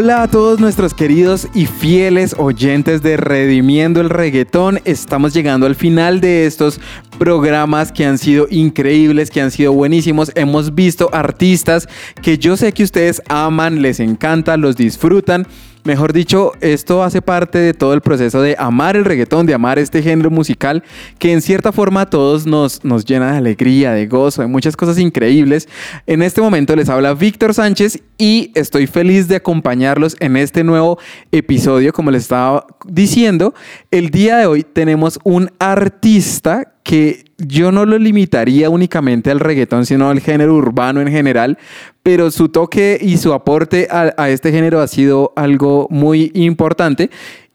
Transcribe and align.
Hola 0.00 0.22
a 0.22 0.28
todos 0.28 0.60
nuestros 0.60 0.94
queridos 0.94 1.48
y 1.54 1.66
fieles 1.66 2.36
oyentes 2.38 3.02
de 3.02 3.16
Redimiendo 3.16 4.00
el 4.00 4.10
Reggaetón. 4.10 4.78
Estamos 4.84 5.34
llegando 5.34 5.66
al 5.66 5.74
final 5.74 6.20
de 6.20 6.46
estos 6.46 6.80
programas 7.18 7.90
que 7.90 8.06
han 8.06 8.16
sido 8.16 8.46
increíbles, 8.48 9.28
que 9.28 9.40
han 9.40 9.50
sido 9.50 9.72
buenísimos. 9.72 10.30
Hemos 10.36 10.76
visto 10.76 11.10
artistas 11.12 11.88
que 12.22 12.38
yo 12.38 12.56
sé 12.56 12.72
que 12.72 12.84
ustedes 12.84 13.20
aman, 13.28 13.82
les 13.82 13.98
encanta, 13.98 14.56
los 14.56 14.76
disfrutan. 14.76 15.48
Mejor 15.84 16.12
dicho, 16.12 16.52
esto 16.60 17.02
hace 17.02 17.22
parte 17.22 17.58
de 17.58 17.72
todo 17.72 17.94
el 17.94 18.00
proceso 18.00 18.42
de 18.42 18.56
amar 18.58 18.96
el 18.96 19.04
reggaetón, 19.04 19.46
de 19.46 19.54
amar 19.54 19.78
este 19.78 20.02
género 20.02 20.30
musical 20.30 20.82
que 21.18 21.32
en 21.32 21.40
cierta 21.40 21.72
forma 21.72 22.02
a 22.02 22.06
todos 22.10 22.46
nos, 22.46 22.84
nos 22.84 23.04
llena 23.04 23.32
de 23.32 23.38
alegría, 23.38 23.92
de 23.92 24.06
gozo, 24.06 24.42
de 24.42 24.48
muchas 24.48 24.76
cosas 24.76 24.98
increíbles. 24.98 25.68
En 26.06 26.22
este 26.22 26.40
momento 26.40 26.74
les 26.76 26.88
habla 26.88 27.14
Víctor 27.14 27.54
Sánchez 27.54 28.00
y 28.18 28.50
estoy 28.54 28.86
feliz 28.86 29.28
de 29.28 29.36
acompañarlos 29.36 30.16
en 30.20 30.36
este 30.36 30.64
nuevo 30.64 30.98
episodio. 31.32 31.92
Como 31.92 32.10
les 32.10 32.22
estaba 32.22 32.66
diciendo, 32.86 33.54
el 33.90 34.10
día 34.10 34.36
de 34.38 34.46
hoy 34.46 34.64
tenemos 34.64 35.18
un 35.22 35.50
artista 35.58 36.74
que 36.88 37.24
yo 37.36 37.70
no 37.70 37.84
lo 37.84 37.98
limitaría 37.98 38.70
únicamente 38.70 39.30
al 39.30 39.40
reggaetón, 39.40 39.84
sino 39.84 40.08
al 40.08 40.20
género 40.20 40.54
urbano 40.54 41.02
en 41.02 41.08
general, 41.08 41.58
pero 42.02 42.30
su 42.30 42.48
toque 42.48 42.98
y 42.98 43.18
su 43.18 43.34
aporte 43.34 43.88
a, 43.90 44.30
este 44.30 44.50
género 44.52 44.80
ha 44.80 44.88
sido 44.88 45.34
algo 45.36 45.86
muy 45.90 46.32
importante 46.32 47.10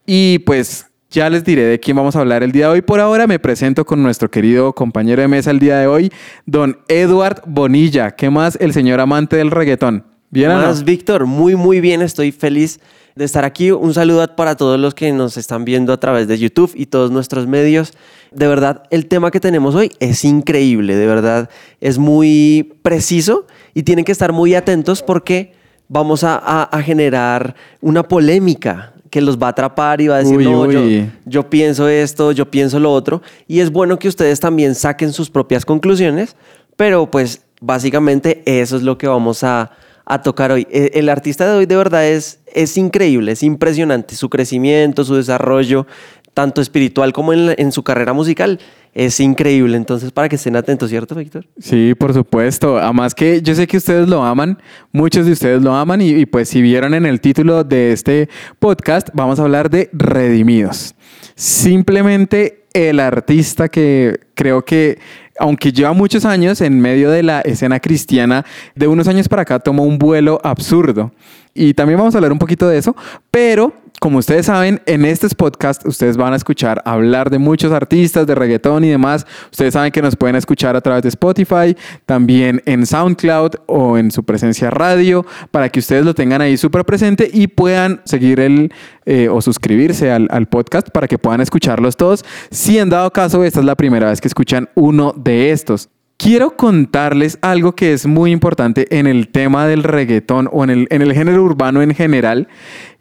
y 0.06 0.38
pues 0.46 0.86
ya 1.10 1.32
les 1.32 1.44
diré 1.44 1.64
de 1.64 1.80
quién 1.80 1.98
vamos 1.98 2.16
a 2.16 2.20
hablar 2.20 2.44
el 2.44 2.52
día 2.52 2.68
de 2.68 2.74
hoy. 2.74 2.82
Por 2.84 3.00
ahora 3.00 3.26
me 3.26 3.40
presento 3.40 3.86
con 3.86 4.04
nuestro 4.04 4.30
querido 4.30 4.74
compañero 4.74 5.24
de 5.24 5.28
mesa 5.28 5.50
el 5.50 5.58
día 5.58 5.80
de 5.80 5.88
hoy, 5.88 6.12
don 6.46 6.78
Edward 6.88 7.42
Bonilla. 7.48 8.12
¿Qué 8.12 8.30
más? 8.30 8.56
El 8.62 8.72
señor 8.72 9.00
amante 9.00 9.38
del 9.38 9.50
reggaetón. 9.50 10.13
¿Bien 10.34 10.50
más, 10.50 10.84
Víctor, 10.84 11.28
muy, 11.28 11.56
muy 11.56 11.80
bien. 11.80 12.02
Estoy 12.02 12.32
feliz 12.32 12.80
de 13.16 13.24
estar 13.24 13.46
aquí. 13.46 13.70
Un 13.70 13.94
saludo 13.94 14.36
para 14.36 14.56
todos 14.56 14.80
los 14.80 14.96
que 14.96 15.12
nos 15.12 15.38
están 15.38 15.64
viendo 15.64 15.94
a 15.94 16.00
través 16.00 16.28
de 16.28 16.40
YouTube 16.40 16.72
y 16.74 16.88
todos 16.88 17.12
nuestros 17.12 17.46
medios. 17.46 17.94
De 18.32 18.48
verdad, 18.48 18.82
el 18.90 19.06
tema 19.06 19.30
que 19.30 19.40
tenemos 19.40 19.76
hoy 19.76 19.92
es 20.00 20.26
increíble, 20.26 20.96
de 20.96 21.06
verdad, 21.06 21.52
es 21.82 22.00
muy 22.00 22.74
preciso 22.82 23.46
y 23.76 23.84
tienen 23.84 24.06
que 24.06 24.12
estar 24.12 24.34
muy 24.34 24.56
atentos 24.56 25.04
porque 25.04 25.54
vamos 25.88 26.24
a, 26.24 26.36
a, 26.38 26.64
a 26.64 26.82
generar 26.82 27.56
una 27.80 28.02
polémica 28.02 28.94
que 29.12 29.22
los 29.22 29.38
va 29.38 29.46
a 29.46 29.50
atrapar 29.52 30.02
y 30.02 30.08
va 30.08 30.16
a 30.16 30.20
decir, 30.20 30.38
Uy, 30.38 30.46
no, 30.46 30.62
uy. 30.62 30.74
Yo, 30.74 31.12
yo 31.28 31.50
pienso 31.52 31.88
esto, 31.88 32.32
yo 32.32 32.50
pienso 32.50 32.80
lo 32.80 32.92
otro. 32.92 33.22
Y 33.48 33.60
es 33.60 33.72
bueno 33.72 34.00
que 34.00 34.08
ustedes 34.08 34.40
también 34.40 34.74
saquen 34.74 35.14
sus 35.14 35.30
propias 35.30 35.64
conclusiones, 35.64 36.36
pero 36.76 37.12
pues 37.12 37.44
básicamente 37.62 38.42
eso 38.48 38.76
es 38.76 38.82
lo 38.82 38.98
que 38.98 39.08
vamos 39.08 39.44
a, 39.44 39.70
a 40.06 40.22
tocar 40.22 40.52
hoy. 40.52 40.68
Eh, 40.70 40.92
El 40.94 41.10
artista 41.10 41.46
de 41.46 41.58
hoy 41.58 41.66
de 41.66 41.76
verdad 41.76 42.08
es, 42.08 42.40
es 42.48 42.78
increíble, 42.78 43.34
es 43.34 43.44
impresionante. 43.44 44.16
Su 44.16 44.30
crecimiento, 44.30 45.04
su 45.04 45.16
desarrollo, 45.16 45.88
tanto 46.34 46.62
espiritual 46.62 47.14
como 47.14 47.34
en, 47.34 47.72
su 47.72 47.84
carrera 47.84 48.14
musical, 48.14 48.60
es 48.94 49.20
increíble. 49.20 49.78
Entonces, 49.78 50.12
para 50.12 50.30
que 50.30 50.36
estén 50.36 50.56
atentos, 50.56 50.90
¿cierto, 50.90 51.16
Víctor? 51.16 51.48
Sí, 51.60 51.94
por 51.96 52.14
supuesto. 52.14 52.78
Además 52.78 53.14
que 53.14 53.42
yo 53.42 53.56
sé 53.56 53.68
que 53.68 53.78
ustedes 53.78 54.08
lo 54.08 54.24
aman, 54.24 54.60
muchos 54.92 55.26
de 55.26 55.32
ustedes 55.32 55.62
lo 55.62 55.76
aman 55.76 56.02
y 56.02 56.26
pues 56.26 56.50
si 56.50 56.62
vieron 56.62 56.94
en 56.94 57.06
el 57.06 57.22
título 57.22 57.64
de 57.64 57.92
este 57.92 58.30
podcast, 58.60 59.10
vamos 59.14 59.40
a 59.40 59.44
hablar 59.44 59.70
de 59.70 59.90
Redimidos. 59.94 60.96
Simplemente 61.36 62.64
el 62.74 63.00
artista 63.00 63.70
que 63.70 64.20
creo 64.34 64.66
que, 64.66 65.00
aunque 65.40 65.72
lleva 65.72 65.94
muchos 65.94 66.26
años 66.26 66.62
en 66.62 66.80
medio 66.80 67.10
de 67.10 67.24
la 67.24 67.42
escena 67.42 67.80
cristiana, 67.80 68.46
de 68.76 68.88
unos 68.88 69.08
años 69.08 69.28
para 69.28 69.44
acá 69.44 69.60
tomó 69.60 69.84
un 69.84 69.98
vuelo 69.98 70.40
absurdo. 70.44 71.12
Y 71.54 71.74
también 71.74 72.00
vamos 72.00 72.16
a 72.16 72.18
hablar 72.18 72.32
un 72.32 72.40
poquito 72.40 72.68
de 72.68 72.78
eso, 72.78 72.96
pero 73.30 73.74
como 74.04 74.18
ustedes 74.18 74.48
saben, 74.48 74.82
en 74.86 75.06
estos 75.06 75.34
podcasts 75.34 75.86
ustedes 75.86 76.18
van 76.18 76.34
a 76.34 76.36
escuchar 76.36 76.82
hablar 76.84 77.30
de 77.30 77.38
muchos 77.38 77.72
artistas 77.72 78.28
de 78.28 78.36
reggaetón 78.36 78.84
y 78.84 78.90
demás. 78.90 79.26
Ustedes 79.50 79.76
saben 79.76 79.94
que 79.94 80.02
nos 80.02 80.18
pueden 80.18 80.36
escuchar 80.36 80.76
a 80.76 80.82
través 80.82 81.04
de 81.04 81.08
Spotify, 81.08 81.74
también 82.06 82.62
en 82.66 82.86
SoundCloud 82.86 83.52
o 83.66 83.98
en 83.98 84.12
su 84.12 84.26
presencia 84.26 84.70
radio, 84.70 85.26
para 85.52 85.70
que 85.70 85.80
ustedes 85.80 86.04
lo 86.04 86.14
tengan 86.14 86.42
ahí 86.42 86.58
súper 86.58 86.84
presente 86.84 87.32
y 87.32 87.48
puedan 87.48 88.02
seguir 88.04 88.42
el 88.42 88.74
eh, 89.06 89.30
o 89.30 89.40
suscribirse 89.42 90.12
al, 90.12 90.48
podcast 90.48 90.90
para 90.90 91.08
que 91.08 91.18
puedan 91.18 91.40
escucharlos 91.40 91.96
todos. 91.96 92.26
Si 92.52 92.80
en 92.80 92.90
dado 92.90 93.10
caso 93.12 93.42
esta 93.46 93.62
es 93.62 93.66
la 93.66 93.76
primera 93.76 94.10
vez 94.10 94.20
que 94.20 94.28
escuchan 94.28 94.68
uno 94.76 95.14
de 95.16 95.52
estos. 95.52 95.88
Quiero 96.18 96.58
contarles 96.58 97.40
algo 97.42 97.74
que 97.74 97.94
es 97.94 98.06
muy 98.06 98.32
importante 98.32 99.00
en 99.00 99.08
el 99.08 99.30
tema 99.30 99.66
del 99.66 99.82
reggaetón 99.82 100.50
o 100.52 100.66
en 100.66 100.72
el, 100.72 100.88
en 100.90 101.02
el 101.02 101.14
género 101.14 101.42
urbano 101.42 101.82
en 101.82 101.96
general. 101.96 102.50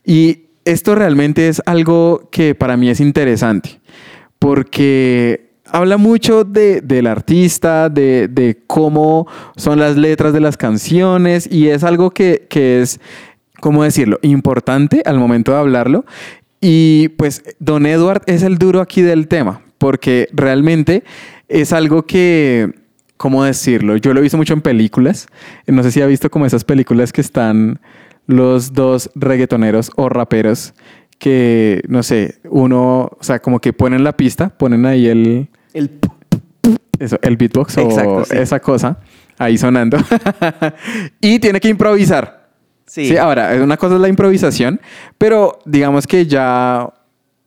Y 0.05 0.52
esto 0.65 0.95
realmente 0.95 1.49
es 1.49 1.63
algo 1.67 2.29
que 2.31 2.55
para 2.55 2.77
mí 2.77 2.89
es 2.89 3.01
interesante. 3.01 3.81
Porque 4.39 5.53
habla 5.67 5.97
mucho 5.97 6.45
de, 6.45 6.81
del 6.81 7.07
artista, 7.07 7.89
de, 7.89 8.29
de 8.29 8.63
cómo 8.67 9.27
son 9.57 9.79
las 9.79 9.97
letras 9.97 10.33
de 10.33 10.41
las 10.41 10.57
canciones. 10.57 11.49
Y 11.51 11.69
es 11.69 11.85
algo 11.85 12.11
que, 12.11 12.47
que 12.49 12.83
es, 12.83 13.01
¿cómo 13.61 13.85
decirlo?, 13.85 14.19
importante 14.23 15.03
al 15.05 15.19
momento 15.19 15.53
de 15.53 15.59
hablarlo. 15.59 16.05
Y 16.61 17.09
pues 17.11 17.43
Don 17.59 17.87
Edward 17.87 18.23
es 18.27 18.43
el 18.43 18.59
duro 18.59 18.81
aquí 18.81 19.03
del 19.03 19.29
tema. 19.29 19.63
Porque 19.79 20.29
realmente 20.33 21.03
es 21.49 21.73
algo 21.73 22.05
que 22.05 22.83
¿cómo 23.23 23.45
decirlo? 23.45 23.97
Yo 23.99 24.13
lo 24.13 24.19
he 24.19 24.23
visto 24.25 24.37
mucho 24.37 24.53
en 24.53 24.63
películas. 24.63 25.29
No 25.69 25.85
sé 25.85 25.93
si 25.93 26.03
ha 26.03 26.07
visto 26.07 26.29
como 26.29 26.45
esas 26.45 26.65
películas 26.65 27.13
que 27.13 27.21
están 27.21 27.79
los 28.33 28.73
dos 28.73 29.11
reggaetoneros 29.15 29.91
o 29.97 30.09
raperos 30.09 30.75
que, 31.19 31.83
no 31.87 32.03
sé, 32.03 32.41
uno, 32.51 33.11
o 33.13 33.23
sea, 33.23 33.39
como 33.41 33.61
que 33.61 33.73
ponen 33.73 34.03
la 34.03 34.17
pista, 34.17 34.49
ponen 34.49 34.85
ahí 34.87 35.07
el, 35.07 35.49
El 35.73 36.01
eso, 36.99 37.19
el 37.23 37.37
beatbox 37.37 37.79
Exacto, 37.79 38.15
o 38.15 38.25
sí. 38.25 38.37
esa 38.37 38.61
cosa 38.61 38.99
ahí 39.39 39.57
sonando 39.57 39.99
y 41.21 41.39
tiene 41.39 41.61
que 41.61 41.69
improvisar. 41.69 42.49
Sí. 42.87 43.09
Sí, 43.09 43.17
ahora, 43.17 43.53
una 43.63 43.77
cosa 43.77 43.95
es 43.95 44.01
la 44.01 44.09
improvisación, 44.09 44.81
pero 45.17 45.61
digamos 45.65 46.07
que 46.07 46.27
ya 46.27 46.93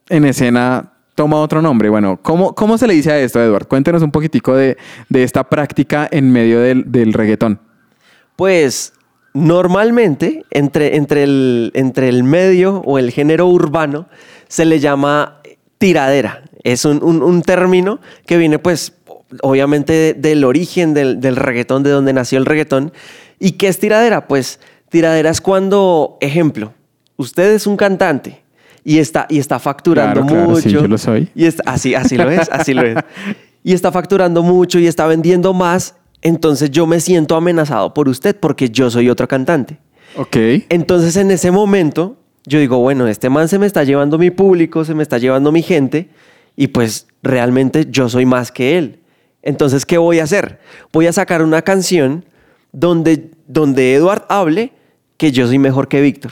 en 0.10 0.26
escena 0.26 0.94
toma 1.14 1.38
otro 1.38 1.62
nombre. 1.62 1.90
Bueno, 1.90 2.20
¿cómo, 2.22 2.56
cómo 2.56 2.78
se 2.78 2.88
le 2.88 2.94
dice 2.94 3.12
a 3.12 3.20
esto, 3.20 3.42
Edward? 3.42 3.68
Cuéntenos 3.68 4.02
un 4.02 4.12
poquitico 4.12 4.56
de, 4.56 4.78
de 5.10 5.24
esta 5.24 5.44
práctica 5.50 6.08
en 6.10 6.32
medio 6.32 6.62
del, 6.62 6.92
del 6.92 7.14
reggaetón. 7.14 7.60
Pues 8.36 8.94
normalmente 9.36 10.44
entre, 10.50 10.96
entre, 10.96 11.24
el, 11.24 11.72
entre 11.76 12.10
el 12.10 12.24
medio 12.24 12.82
o 12.86 12.98
el 12.98 13.12
género 13.12 13.48
urbano 13.48 14.08
se 14.48 14.66
le 14.66 14.80
llama 14.80 15.42
tiradera. 15.78 16.42
Es 16.64 16.86
un, 16.86 17.04
un- 17.04 17.22
un 17.22 17.42
término 17.42 18.00
que 18.26 18.38
viene 18.38 18.58
pues 18.60 18.94
obviamente 19.42 19.94
de- 19.94 20.14
del 20.14 20.44
origen 20.46 20.94
del, 20.94 21.20
del 21.20 21.36
reggaetón, 21.36 21.84
de 21.84 21.90
donde 21.92 22.14
nació 22.14 22.38
el 22.40 22.46
reggaetón. 22.46 22.92
¿Y 23.38 23.52
qué 23.54 23.68
es 23.68 23.78
tiradera? 23.80 24.28
Pues 24.28 24.60
tiradera 24.90 25.30
es 25.30 25.42
cuando, 25.42 26.18
ejemplo, 26.22 26.74
usted 27.18 27.54
es 27.54 27.68
un 27.68 27.76
cantante 27.76 28.42
y 28.86 29.00
está, 29.00 29.28
y 29.30 29.40
está 29.40 29.60
facturando 29.60 30.22
Claro, 30.22 30.28
claro, 30.34 30.50
mucho. 30.52 30.62
sí, 30.62 30.70
yo 30.72 30.88
lo 30.88 30.98
soy. 30.98 31.30
Y 31.36 31.46
está, 31.46 31.64
así, 31.70 31.94
así 31.94 32.18
lo 32.18 32.32
es, 32.32 32.50
así 32.52 32.74
lo 32.74 32.84
es. 32.84 32.98
Y 33.64 33.74
está 33.74 33.92
facturando 33.92 34.44
mucho 34.44 34.78
y 34.78 34.86
está 34.86 35.08
vendiendo 35.08 35.52
más. 35.52 35.96
Entonces 36.26 36.72
yo 36.72 36.88
me 36.88 37.00
siento 37.02 37.36
amenazado 37.36 37.94
por 37.94 38.10
usted 38.10 38.36
porque 38.36 38.72
yo 38.72 38.90
soy 38.90 39.12
otro 39.12 39.28
cantante. 39.28 39.78
Ok. 40.18 40.36
Entonces 40.70 41.16
en 41.18 41.30
ese 41.30 41.52
momento 41.52 42.18
yo 42.48 42.58
digo, 42.58 42.80
bueno, 42.80 43.08
este 43.08 43.30
man 43.30 43.48
se 43.48 43.60
me 43.60 43.68
está 43.68 43.84
llevando 43.84 44.18
mi 44.18 44.32
público, 44.32 44.84
se 44.86 44.96
me 44.96 45.04
está 45.04 45.20
llevando 45.20 45.52
mi 45.52 45.62
gente 45.62 46.10
y 46.56 46.70
pues 46.70 47.06
realmente 47.22 47.86
yo 47.92 48.10
soy 48.10 48.26
más 48.26 48.52
que 48.52 48.76
él. 48.80 49.02
Entonces, 49.44 49.86
¿qué 49.86 50.00
voy 50.00 50.18
a 50.18 50.24
hacer? 50.24 50.60
Voy 50.92 51.06
a 51.06 51.14
sacar 51.14 51.44
una 51.44 51.62
canción 51.62 52.26
donde, 52.72 53.30
donde 53.46 53.94
Edward 53.94 54.26
hable 54.28 54.74
que 55.18 55.32
yo 55.32 55.46
soy 55.46 55.60
mejor 55.60 55.88
que 55.88 56.02
Víctor. 56.02 56.32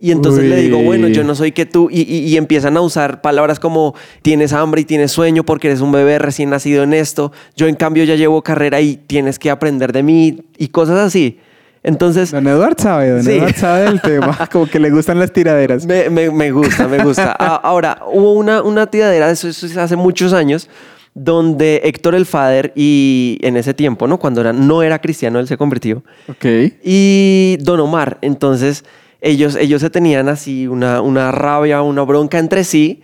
Y 0.00 0.10
entonces 0.10 0.44
le 0.44 0.56
digo, 0.56 0.78
Uy. 0.78 0.84
bueno, 0.84 1.08
yo 1.08 1.24
no 1.24 1.34
soy 1.34 1.52
que 1.52 1.66
tú. 1.66 1.88
Y, 1.90 2.02
y- 2.02 2.26
y 2.26 2.36
empiezan 2.36 2.76
a 2.76 2.80
usar 2.80 3.20
palabras 3.22 3.58
como 3.60 3.94
tienes 4.22 4.52
hambre 4.52 4.82
y 4.82 4.84
tienes 4.84 5.12
sueño 5.12 5.44
porque 5.44 5.68
eres 5.68 5.80
un 5.80 5.92
bebé 5.92 6.18
recién 6.18 6.50
nacido 6.50 6.82
en 6.82 6.92
esto. 6.92 7.32
Yo 7.56 7.68
en 7.68 7.74
cambio 7.76 8.04
ya 8.04 8.14
llevo 8.16 8.42
carrera 8.42 8.80
y 8.80 8.96
tienes 8.96 9.38
que 9.38 9.50
aprender 9.50 9.92
de 9.92 10.02
mí 10.02 10.42
y 10.58 10.68
cosas 10.68 10.98
así. 10.98 11.38
Entonces, 11.82 12.30
Don 12.32 12.46
Eduard 12.48 12.80
sabe, 12.80 13.10
Don 13.10 13.22
Sí. 13.22 13.32
Eduard 13.32 13.54
sabe 13.56 13.84
del 13.84 14.00
tema. 14.00 14.36
Como 14.52 14.66
que 14.66 14.78
le 14.80 14.90
gustan 14.90 15.18
las 15.18 15.32
tiraderas. 15.32 15.86
Me, 15.86 16.08
me- 16.10 16.30
me 16.30 16.50
gusta, 16.50 16.88
me 16.88 17.02
gusta. 17.04 17.36
A- 17.38 17.56
Ahora, 17.62 18.00
hubo 18.10 18.32
una, 18.32 18.62
una 18.62 18.86
tiradera, 18.86 19.30
eso, 19.30 19.48
eso 19.48 19.66
es 19.66 19.76
hace 19.76 19.94
muchos 19.96 20.32
años, 20.32 20.68
donde 21.14 21.82
Héctor 21.84 22.14
el 22.14 22.26
Fader 22.26 22.72
y 22.74 23.38
en 23.42 23.56
ese 23.56 23.74
tiempo, 23.74 24.08
¿no? 24.08 24.18
Cuando 24.18 24.40
era, 24.40 24.52
no 24.52 24.82
era 24.82 24.98
cristiano, 24.98 25.38
él 25.38 25.46
se 25.46 25.56
convirtió. 25.56 26.02
Ok. 26.28 26.44
Y 26.82 27.58
Don 27.60 27.78
Omar, 27.80 28.18
entonces 28.22 28.84
ellos, 29.24 29.56
ellos 29.56 29.80
se 29.80 29.90
tenían 29.90 30.28
así 30.28 30.66
una, 30.68 31.00
una 31.00 31.32
rabia, 31.32 31.82
una 31.82 32.02
bronca 32.02 32.38
entre 32.38 32.62
sí 32.62 33.02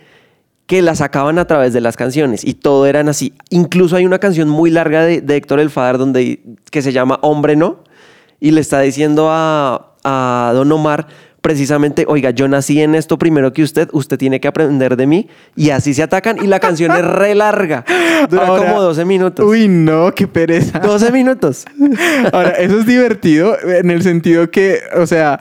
que 0.67 0.81
la 0.81 0.95
sacaban 0.95 1.37
a 1.39 1.45
través 1.47 1.73
de 1.73 1.81
las 1.81 1.97
canciones 1.97 2.45
y 2.45 2.53
todo 2.53 2.85
eran 2.85 3.09
así. 3.09 3.33
Incluso 3.49 3.95
hay 3.97 4.05
una 4.05 4.19
canción 4.19 4.47
muy 4.47 4.69
larga 4.69 5.03
de, 5.03 5.19
de 5.19 5.35
Héctor 5.35 5.59
el 5.59 5.69
Fader 5.69 5.97
donde, 5.97 6.39
que 6.69 6.81
se 6.81 6.93
llama 6.93 7.19
Hombre 7.23 7.55
No 7.57 7.83
y 8.39 8.51
le 8.51 8.61
está 8.61 8.79
diciendo 8.79 9.27
a, 9.31 9.95
a 10.03 10.51
Don 10.53 10.71
Omar 10.71 11.07
precisamente, 11.41 12.05
oiga, 12.07 12.29
yo 12.29 12.47
nací 12.47 12.79
en 12.81 12.93
esto 12.93 13.17
primero 13.17 13.51
que 13.51 13.63
usted, 13.63 13.89
usted 13.93 14.17
tiene 14.17 14.39
que 14.39 14.47
aprender 14.47 14.95
de 14.95 15.07
mí 15.07 15.27
y 15.55 15.71
así 15.71 15.93
se 15.95 16.03
atacan 16.03 16.37
y 16.41 16.45
la 16.47 16.59
canción 16.59 16.91
es 16.91 17.03
re 17.03 17.33
larga, 17.33 17.83
dura 18.29 18.45
Ahora- 18.45 18.67
como 18.69 18.81
12 18.83 19.05
minutos. 19.05 19.43
Uy, 19.45 19.67
no, 19.67 20.13
qué 20.13 20.27
pereza. 20.27 20.77
12 20.79 21.11
minutos. 21.11 21.65
Ahora, 22.31 22.51
eso 22.51 22.79
es 22.79 22.85
divertido 22.85 23.57
en 23.59 23.89
el 23.89 24.03
sentido 24.03 24.51
que, 24.51 24.81
o 24.95 25.07
sea, 25.07 25.39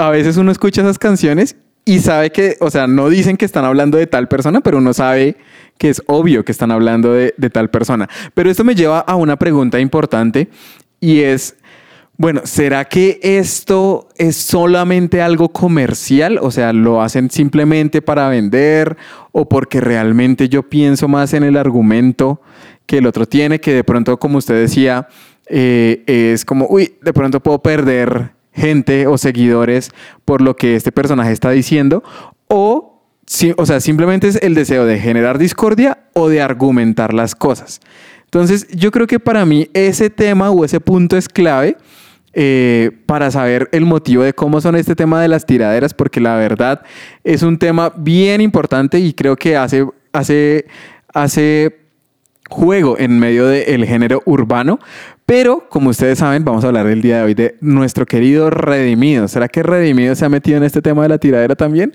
a 0.00 0.10
veces 0.10 0.36
uno 0.36 0.50
escucha 0.50 0.80
esas 0.80 0.98
canciones 0.98 1.56
y 1.84 1.98
sabe 1.98 2.30
que, 2.30 2.56
o 2.60 2.70
sea, 2.70 2.86
no 2.86 3.08
dicen 3.08 3.36
que 3.36 3.44
están 3.44 3.64
hablando 3.64 3.98
de 3.98 4.06
tal 4.06 4.28
persona, 4.28 4.60
pero 4.60 4.78
uno 4.78 4.94
sabe 4.94 5.36
que 5.78 5.90
es 5.90 6.02
obvio 6.06 6.44
que 6.44 6.52
están 6.52 6.70
hablando 6.70 7.12
de, 7.12 7.32
tal 7.52 7.70
persona. 7.70 8.08
Pero 8.34 8.50
esto 8.50 8.64
me 8.64 8.74
lleva 8.74 9.00
a 9.00 9.16
una 9.16 9.36
pregunta 9.36 9.78
importante 9.78 10.48
y 11.00 11.20
es, 11.20 11.56
bueno, 12.16 12.42
¿será 12.44 12.84
que 12.84 13.18
esto 13.22 14.08
es 14.16 14.36
solamente 14.36 15.22
algo 15.22 15.50
comercial? 15.50 16.38
O 16.40 16.50
sea, 16.50 16.72
¿lo 16.72 17.02
hacen 17.02 17.30
simplemente 17.30 18.02
para 18.02 18.28
vender 18.28 18.96
o 19.32 19.48
porque 19.48 19.80
realmente 19.80 20.48
yo 20.48 20.62
pienso 20.62 21.08
más 21.08 21.32
en 21.34 21.44
el 21.44 21.56
argumento 21.56 22.40
que 22.86 22.98
el 22.98 23.06
otro 23.06 23.26
tiene, 23.26 23.60
que 23.60 23.74
de 23.74 23.84
pronto, 23.84 24.18
como 24.18 24.38
usted 24.38 24.60
decía, 24.60 25.08
eh, 25.46 26.04
es 26.06 26.44
como, 26.44 26.66
uy, 26.68 26.94
de 27.02 27.12
pronto 27.12 27.40
puedo 27.40 27.60
perder 27.60 28.39
gente 28.52 29.06
o 29.06 29.18
seguidores 29.18 29.90
por 30.24 30.40
lo 30.40 30.56
que 30.56 30.76
este 30.76 30.92
personaje 30.92 31.32
está 31.32 31.50
diciendo? 31.50 32.02
O, 32.48 33.02
o 33.56 33.66
sea, 33.66 33.80
simplemente 33.80 34.28
es 34.28 34.36
el 34.42 34.54
deseo 34.54 34.86
de 34.86 34.98
generar 34.98 35.38
discordia 35.38 35.98
o 36.14 36.28
de 36.28 36.42
argumentar 36.42 37.14
las 37.14 37.34
cosas. 37.34 37.80
Entonces, 38.24 38.68
yo 38.68 38.90
creo 38.90 39.06
que 39.06 39.18
para 39.18 39.44
mí 39.44 39.68
ese 39.74 40.08
tema 40.08 40.50
o 40.50 40.64
ese 40.64 40.80
punto 40.80 41.16
es 41.16 41.28
clave 41.28 41.76
eh, 42.32 42.92
para 43.06 43.32
saber 43.32 43.68
el 43.72 43.84
motivo 43.84 44.22
de 44.22 44.32
cómo 44.32 44.60
son 44.60 44.76
este 44.76 44.94
tema 44.94 45.20
de 45.20 45.26
las 45.26 45.46
tiraderas, 45.46 45.94
porque 45.94 46.20
la 46.20 46.36
verdad 46.36 46.82
es 47.24 47.42
un 47.42 47.58
tema 47.58 47.92
bien 47.96 48.40
importante 48.40 49.00
y 49.00 49.14
creo 49.14 49.34
que 49.34 49.56
hace, 49.56 49.84
hace, 50.12 50.66
hace 51.12 51.80
juego 52.50 52.98
en 52.98 53.18
medio 53.18 53.46
del 53.46 53.86
género 53.86 54.22
urbano. 54.26 54.78
Pero, 55.24 55.68
como 55.70 55.90
ustedes 55.90 56.18
saben, 56.18 56.44
vamos 56.44 56.64
a 56.64 56.66
hablar 56.66 56.88
el 56.88 57.00
día 57.00 57.18
de 57.18 57.22
hoy 57.22 57.34
de 57.34 57.56
nuestro 57.60 58.04
querido 58.04 58.50
Redimido. 58.50 59.28
¿Será 59.28 59.48
que 59.48 59.62
Redimido 59.62 60.14
se 60.16 60.24
ha 60.24 60.28
metido 60.28 60.56
en 60.56 60.64
este 60.64 60.82
tema 60.82 61.02
de 61.04 61.08
la 61.08 61.18
tiradera 61.18 61.54
también? 61.54 61.94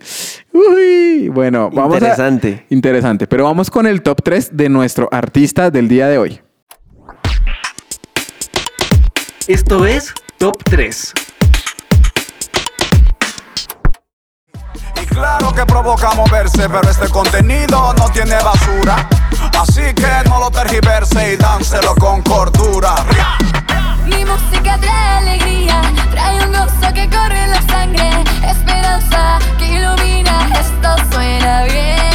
Uy, 0.54 1.28
bueno, 1.28 1.70
vamos 1.70 1.96
a... 1.96 1.98
Interesante. 1.98 2.66
Interesante. 2.70 3.28
Pero 3.28 3.44
vamos 3.44 3.70
con 3.70 3.86
el 3.86 4.02
top 4.02 4.24
3 4.24 4.56
de 4.56 4.70
nuestro 4.70 5.10
artista 5.12 5.70
del 5.70 5.90
día 5.90 6.08
de 6.08 6.18
hoy. 6.18 6.40
Esto 9.48 9.86
es 9.86 10.14
Top 10.38 10.64
3. 10.64 11.14
Claro 15.16 15.54
que 15.54 15.66
provoca 15.66 16.14
moverse, 16.14 16.70
pero 16.70 16.90
este 16.90 17.10
contenido 17.10 17.94
no 17.94 18.10
tiene 18.10 18.36
basura. 18.44 19.08
Así 19.58 19.94
que 19.94 20.30
no 20.30 20.40
lo 20.40 20.52
tergiverse 20.52 21.34
y 21.34 21.38
dánselo 21.38 21.96
con 21.96 22.22
cordura. 22.22 22.94
Mi 24.06 24.24
música 24.26 24.78
trae 24.78 25.18
alegría, 25.18 25.82
trae 26.12 26.46
un 26.46 26.52
gozo 26.52 26.94
que 26.94 27.10
corre 27.10 27.44
en 27.46 27.52
la 27.52 27.62
sangre, 27.62 28.10
esperanza 28.46 29.40
que 29.58 29.68
ilumina, 29.78 30.50
esto 30.60 30.96
suena 31.12 31.64
bien. 31.64 32.15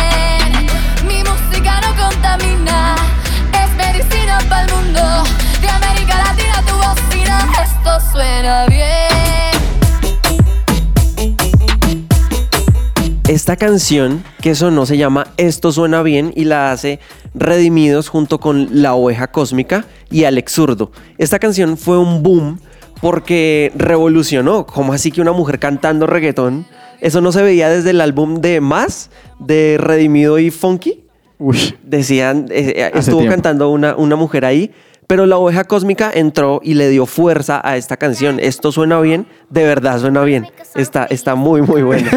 Esta 13.50 13.66
canción 13.66 14.22
que 14.40 14.54
sonó 14.54 14.86
se 14.86 14.96
llama 14.96 15.26
Esto 15.36 15.72
suena 15.72 16.04
bien 16.04 16.32
y 16.36 16.44
la 16.44 16.70
hace 16.70 17.00
Redimidos 17.34 18.08
junto 18.08 18.38
con 18.38 18.68
La 18.80 18.94
Oveja 18.94 19.32
Cósmica 19.32 19.86
y 20.08 20.22
Alex 20.22 20.52
Zurdo. 20.52 20.92
Esta 21.18 21.40
canción 21.40 21.76
fue 21.76 21.98
un 21.98 22.22
boom 22.22 22.60
porque 23.00 23.72
revolucionó. 23.74 24.66
¿Cómo 24.66 24.92
así 24.92 25.10
que 25.10 25.20
una 25.20 25.32
mujer 25.32 25.58
cantando 25.58 26.06
reggaetón? 26.06 26.64
Eso 27.00 27.20
no 27.20 27.32
se 27.32 27.42
veía 27.42 27.68
desde 27.68 27.90
el 27.90 28.00
álbum 28.00 28.36
de 28.36 28.60
Más, 28.60 29.10
de 29.40 29.78
Redimido 29.80 30.38
y 30.38 30.52
Funky. 30.52 31.02
Uy, 31.40 31.74
Decían, 31.82 32.46
eh, 32.50 32.74
eh, 32.76 32.90
estuvo 32.94 33.18
tiempo. 33.18 33.34
cantando 33.34 33.70
una, 33.70 33.96
una 33.96 34.14
mujer 34.14 34.44
ahí, 34.44 34.70
pero 35.10 35.26
la 35.26 35.38
oveja 35.38 35.64
cósmica 35.64 36.08
entró 36.14 36.60
y 36.62 36.74
le 36.74 36.88
dio 36.88 37.04
fuerza 37.04 37.60
a 37.64 37.76
esta 37.76 37.96
canción. 37.96 38.38
Esto 38.38 38.70
suena 38.70 39.00
bien, 39.00 39.26
de 39.48 39.64
verdad 39.64 39.98
suena 39.98 40.22
bien. 40.22 40.48
Está, 40.76 41.06
está 41.06 41.34
muy, 41.34 41.62
muy 41.62 41.82
bueno. 41.82 42.08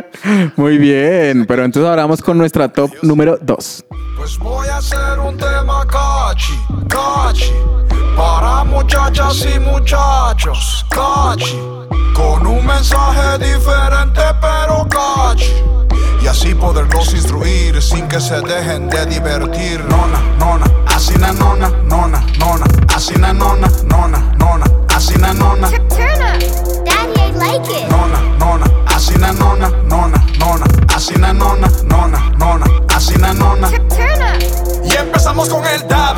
muy 0.56 0.76
bien. 0.76 1.46
Pero 1.46 1.64
entonces 1.64 1.88
ahora 1.88 2.02
vamos 2.02 2.20
con 2.20 2.36
nuestra 2.36 2.66
top 2.66 2.90
número 3.02 3.38
2. 3.40 3.84
Pues 4.16 4.36
voy 4.40 4.66
a 4.66 4.78
hacer 4.78 5.20
un 5.20 5.36
tema 5.36 5.86
cachi, 5.86 6.58
cachi. 6.88 7.52
Para 8.16 8.64
muchachas 8.64 9.46
y 9.46 9.60
muchachos, 9.60 10.84
cachi. 10.90 11.56
Con 12.12 12.44
un 12.44 12.66
mensaje 12.66 13.38
diferente 13.38 14.20
pero 14.40 14.88
cachi. 14.88 15.62
Y 16.20 16.26
así 16.26 16.56
poderlos 16.56 17.14
instruir 17.14 17.80
sin 17.80 18.08
que 18.08 18.20
se 18.20 18.40
dejen 18.40 18.88
de 18.88 19.06
divertir. 19.06 19.80
Nona, 19.84 20.20
nona, 20.40 20.66
así 20.94 21.14
na 21.18 21.32
nona, 21.32 21.68
nona, 21.88 22.22
nona. 22.38 22.66
Así 22.94 23.14
na 23.18 23.32
nona, 23.32 23.68
nona, 23.88 24.18
nona. 24.38 24.66
Así 24.94 25.18
na 25.18 25.32
nona, 25.32 25.68
Turn 25.68 26.22
up. 26.22 26.84
Daddy, 26.84 27.20
I 27.20 27.30
like 27.36 27.70
it. 27.70 27.90
nona, 27.90 28.20
nona. 28.38 28.66
Así 28.86 29.18
na 29.18 29.32
nona, 29.32 29.68
nona, 29.88 30.18
nona. 30.38 30.66
Así 30.94 31.14
na 31.18 31.32
nona, 31.32 31.68
nona, 31.88 32.18
nona. 32.38 32.66
Así 32.94 33.18
na 33.18 33.32
nona. 33.32 33.68
Turn 33.68 34.22
up. 34.22 34.84
Y 34.84 34.96
empezamos 34.96 35.48
con 35.48 35.64
el 35.66 35.80
dab. 35.88 36.16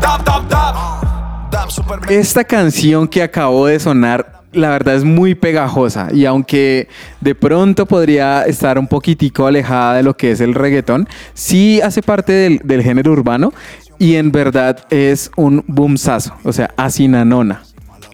Dab, 0.00 0.24
dab, 0.24 0.48
dab. 0.48 0.74
Dab 1.50 1.70
super 1.70 1.98
Esta 2.10 2.44
canción 2.44 3.08
que 3.08 3.22
acabó 3.22 3.66
de 3.66 3.80
sonar, 3.80 4.42
la 4.52 4.68
verdad 4.70 4.94
es 4.94 5.04
muy 5.04 5.34
pegajosa 5.34 6.08
y 6.12 6.26
aunque 6.26 6.88
de 7.20 7.34
pronto 7.34 7.86
podría 7.86 8.42
estar 8.44 8.78
un 8.78 8.86
poquitico 8.86 9.46
alejada 9.46 9.94
de 9.94 10.02
lo 10.04 10.16
que 10.16 10.30
es 10.30 10.40
el 10.40 10.54
reggaetón, 10.54 11.08
sí 11.32 11.80
hace 11.80 12.02
parte 12.02 12.32
del, 12.32 12.60
del 12.62 12.82
género 12.82 13.10
urbano 13.12 13.52
y 13.98 14.14
en 14.16 14.32
verdad 14.32 14.78
es 14.90 15.30
un 15.36 15.64
boomsazo, 15.66 16.34
o 16.44 16.52
sea, 16.52 16.70
asinanona. 16.76 17.62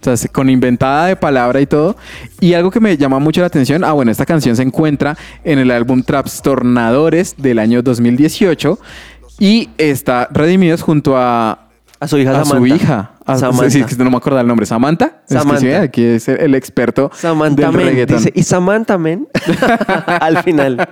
O 0.00 0.02
sea, 0.04 0.16
se- 0.16 0.28
con 0.30 0.48
inventada 0.48 1.06
de 1.06 1.16
palabra 1.16 1.60
y 1.60 1.66
todo. 1.66 1.94
Y 2.40 2.54
algo 2.54 2.70
que 2.70 2.80
me 2.80 2.96
llama 2.96 3.18
mucho 3.18 3.42
la 3.42 3.48
atención, 3.48 3.84
ah, 3.84 3.92
bueno, 3.92 4.10
esta 4.10 4.24
canción 4.24 4.56
se 4.56 4.62
encuentra 4.62 5.16
en 5.44 5.58
el 5.58 5.70
álbum 5.70 6.02
Trastornadores 6.02 7.34
del 7.36 7.58
año 7.58 7.82
2018 7.82 8.78
y 9.38 9.68
está 9.78 10.28
Redimidos 10.30 10.80
junto 10.82 11.16
a 11.18 11.68
A 12.00 12.08
su 12.08 12.16
hija 12.16 12.40
a 12.40 12.44
su 12.44 12.50
Samantha. 12.52 12.74
hija. 12.76 13.10
A, 13.26 13.36
Samantha. 13.36 13.70
Sí, 13.70 13.80
es 13.80 13.94
que 13.94 14.02
no 14.02 14.10
me 14.10 14.16
acuerdo 14.16 14.40
el 14.40 14.46
nombre. 14.46 14.64
¿Samantha? 14.64 15.20
Es 15.28 15.34
que 15.34 15.38
Samantha. 15.38 15.60
sí, 15.60 15.70
aquí 15.70 16.02
es 16.02 16.28
el, 16.28 16.40
el 16.40 16.54
experto 16.54 17.10
Samantha 17.14 17.66
del 17.66 17.72
Men. 17.76 17.86
reggaetón. 17.88 18.16
Dice, 18.18 18.32
y 18.34 18.42
Samantha 18.42 18.96
Men. 18.96 19.28
Al 20.06 20.42
final. 20.42 20.88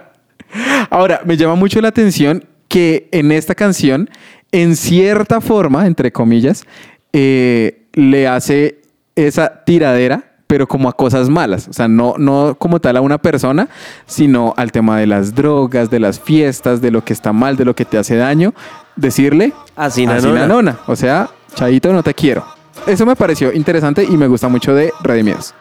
Ahora, 0.90 1.20
me 1.24 1.36
llama 1.36 1.54
mucho 1.54 1.80
la 1.80 1.88
atención 1.88 2.44
que 2.68 3.08
en 3.12 3.32
esta 3.32 3.54
canción, 3.54 4.08
en 4.52 4.76
cierta 4.76 5.40
forma, 5.40 5.86
entre 5.86 6.12
comillas, 6.12 6.64
eh, 7.12 7.86
le 7.94 8.28
hace 8.28 8.80
esa 9.16 9.64
tiradera, 9.64 10.24
pero 10.46 10.66
como 10.66 10.88
a 10.88 10.92
cosas 10.92 11.28
malas. 11.28 11.68
O 11.68 11.72
sea, 11.72 11.88
no, 11.88 12.14
no 12.18 12.54
como 12.58 12.80
tal 12.80 12.96
a 12.96 13.00
una 13.00 13.18
persona, 13.18 13.68
sino 14.06 14.54
al 14.56 14.72
tema 14.72 14.98
de 14.98 15.06
las 15.06 15.34
drogas, 15.34 15.90
de 15.90 16.00
las 16.00 16.20
fiestas, 16.20 16.80
de 16.80 16.90
lo 16.90 17.04
que 17.04 17.12
está 17.12 17.32
mal, 17.32 17.56
de 17.56 17.64
lo 17.64 17.74
que 17.74 17.84
te 17.84 17.98
hace 17.98 18.16
daño. 18.16 18.54
Decirle 18.96 19.52
Así 19.76 20.06
"Así 20.06 20.26
nanona". 20.26 20.40
nanona". 20.40 20.78
O 20.86 20.96
sea, 20.96 21.28
Chaito, 21.54 21.92
no 21.92 22.02
te 22.02 22.14
quiero. 22.14 22.44
Eso 22.86 23.04
me 23.04 23.16
pareció 23.16 23.52
interesante 23.52 24.04
y 24.04 24.16
me 24.16 24.26
gusta 24.28 24.48
mucho 24.48 24.74
de 24.74 24.92
Redimidos. 25.02 25.54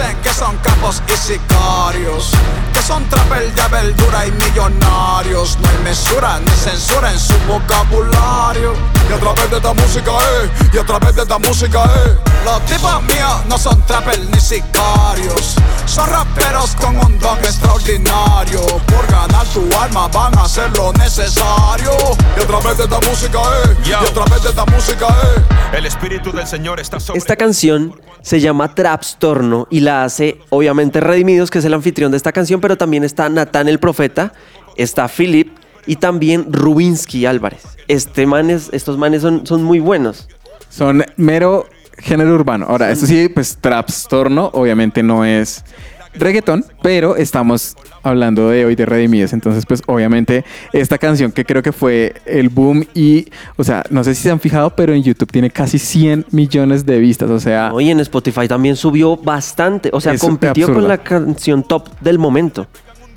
Dicen 0.00 0.16
que 0.22 0.30
son 0.30 0.56
capos 0.58 1.02
y 1.08 1.16
sicarios, 1.16 2.30
que 2.72 2.80
son 2.80 3.04
trapel 3.08 3.54
de 3.54 3.68
verdura 3.68 4.26
y 4.26 4.32
millonarios. 4.32 5.58
No 5.60 5.68
hay 5.68 5.78
mesura 5.84 6.40
ni 6.40 6.50
censura 6.52 7.12
en 7.12 7.18
su 7.18 7.34
vocabulario. 7.46 8.72
Y 9.08 9.12
a 9.12 9.18
través 9.18 9.50
de 9.50 9.56
esta 9.56 9.74
música, 9.74 10.12
eh, 10.12 10.50
y 10.72 10.78
a 10.78 10.84
través 10.84 11.14
de 11.16 11.22
esta 11.22 11.38
música, 11.38 11.84
eh. 11.84 12.16
Los 12.44 12.64
tipos 12.64 13.02
míos 13.02 13.44
no 13.46 13.58
son 13.58 13.80
trappers 13.82 14.20
ni 14.30 14.40
sicarios. 14.40 15.56
Son 15.84 16.08
raperos 16.08 16.74
con 16.76 16.96
un 16.96 17.18
don 17.18 17.38
extraordinario. 17.38 18.60
Por 18.86 19.06
ganar 19.06 19.46
tu 19.48 19.68
alma 19.76 20.08
van 20.08 20.38
a 20.38 20.44
hacer 20.44 20.74
lo 20.78 20.92
necesario. 20.94 21.92
Y 22.38 22.42
a 22.42 22.46
través 22.46 22.78
de 22.78 22.84
esta 22.84 23.00
música, 23.00 23.38
eh, 23.38 23.76
y 23.84 23.92
a 23.92 24.12
través 24.14 24.42
de 24.42 24.48
esta 24.48 24.64
música, 24.64 25.06
eh. 25.08 25.76
El 25.76 25.84
Espíritu 25.84 26.32
del 26.32 26.46
Señor 26.46 26.80
está 26.80 26.98
sobre 26.98 27.18
Esta 27.18 27.36
canción 27.36 27.94
se 28.22 28.40
llama 28.40 28.74
Trapstorno 28.74 29.66
y 29.70 29.80
la 29.80 29.89
hace 29.90 30.38
obviamente 30.48 31.00
Redimidos, 31.00 31.50
que 31.50 31.58
es 31.58 31.64
el 31.64 31.74
anfitrión 31.74 32.10
de 32.10 32.16
esta 32.16 32.32
canción, 32.32 32.60
pero 32.60 32.76
también 32.76 33.04
está 33.04 33.28
Natán 33.28 33.68
el 33.68 33.78
Profeta, 33.78 34.32
está 34.76 35.08
Philip 35.08 35.48
y 35.86 35.96
también 35.96 36.52
Rubinsky 36.52 37.26
Álvarez. 37.26 37.62
Este 37.88 38.26
manes, 38.26 38.68
estos 38.72 38.96
manes 38.98 39.22
son, 39.22 39.46
son 39.46 39.62
muy 39.62 39.80
buenos. 39.80 40.28
Son 40.68 41.04
mero 41.16 41.66
género 41.98 42.34
urbano. 42.34 42.66
Ahora, 42.68 42.90
esto 42.90 43.06
sí, 43.06 43.28
pues 43.28 43.58
trapstorno, 43.60 44.50
obviamente 44.52 45.02
no 45.02 45.24
es 45.24 45.64
reggaetón, 46.14 46.64
pero 46.82 47.16
estamos 47.16 47.76
hablando 48.02 48.48
de 48.48 48.64
hoy 48.64 48.74
de 48.74 48.84
Redimidos. 48.86 49.32
Entonces, 49.32 49.64
pues 49.66 49.82
obviamente 49.86 50.44
esta 50.72 50.98
canción 50.98 51.30
que 51.32 51.44
creo 51.44 51.62
que 51.62 51.72
fue 51.72 52.14
el 52.26 52.48
boom 52.48 52.84
y, 52.94 53.26
o 53.56 53.64
sea, 53.64 53.84
no 53.90 54.02
sé 54.04 54.14
si 54.14 54.22
se 54.22 54.30
han 54.30 54.40
fijado, 54.40 54.70
pero 54.70 54.92
en 54.92 55.02
YouTube 55.02 55.30
tiene 55.30 55.50
casi 55.50 55.78
100 55.78 56.26
millones 56.30 56.84
de 56.86 56.98
vistas. 56.98 57.30
O 57.30 57.38
sea, 57.40 57.70
Hoy 57.72 57.90
en 57.90 58.00
Spotify 58.00 58.48
también 58.48 58.76
subió 58.76 59.16
bastante, 59.16 59.90
o 59.92 60.00
sea, 60.00 60.16
compitió 60.18 60.72
con 60.72 60.88
la 60.88 60.98
canción 60.98 61.62
top 61.62 61.88
del 62.00 62.18
momento. 62.18 62.66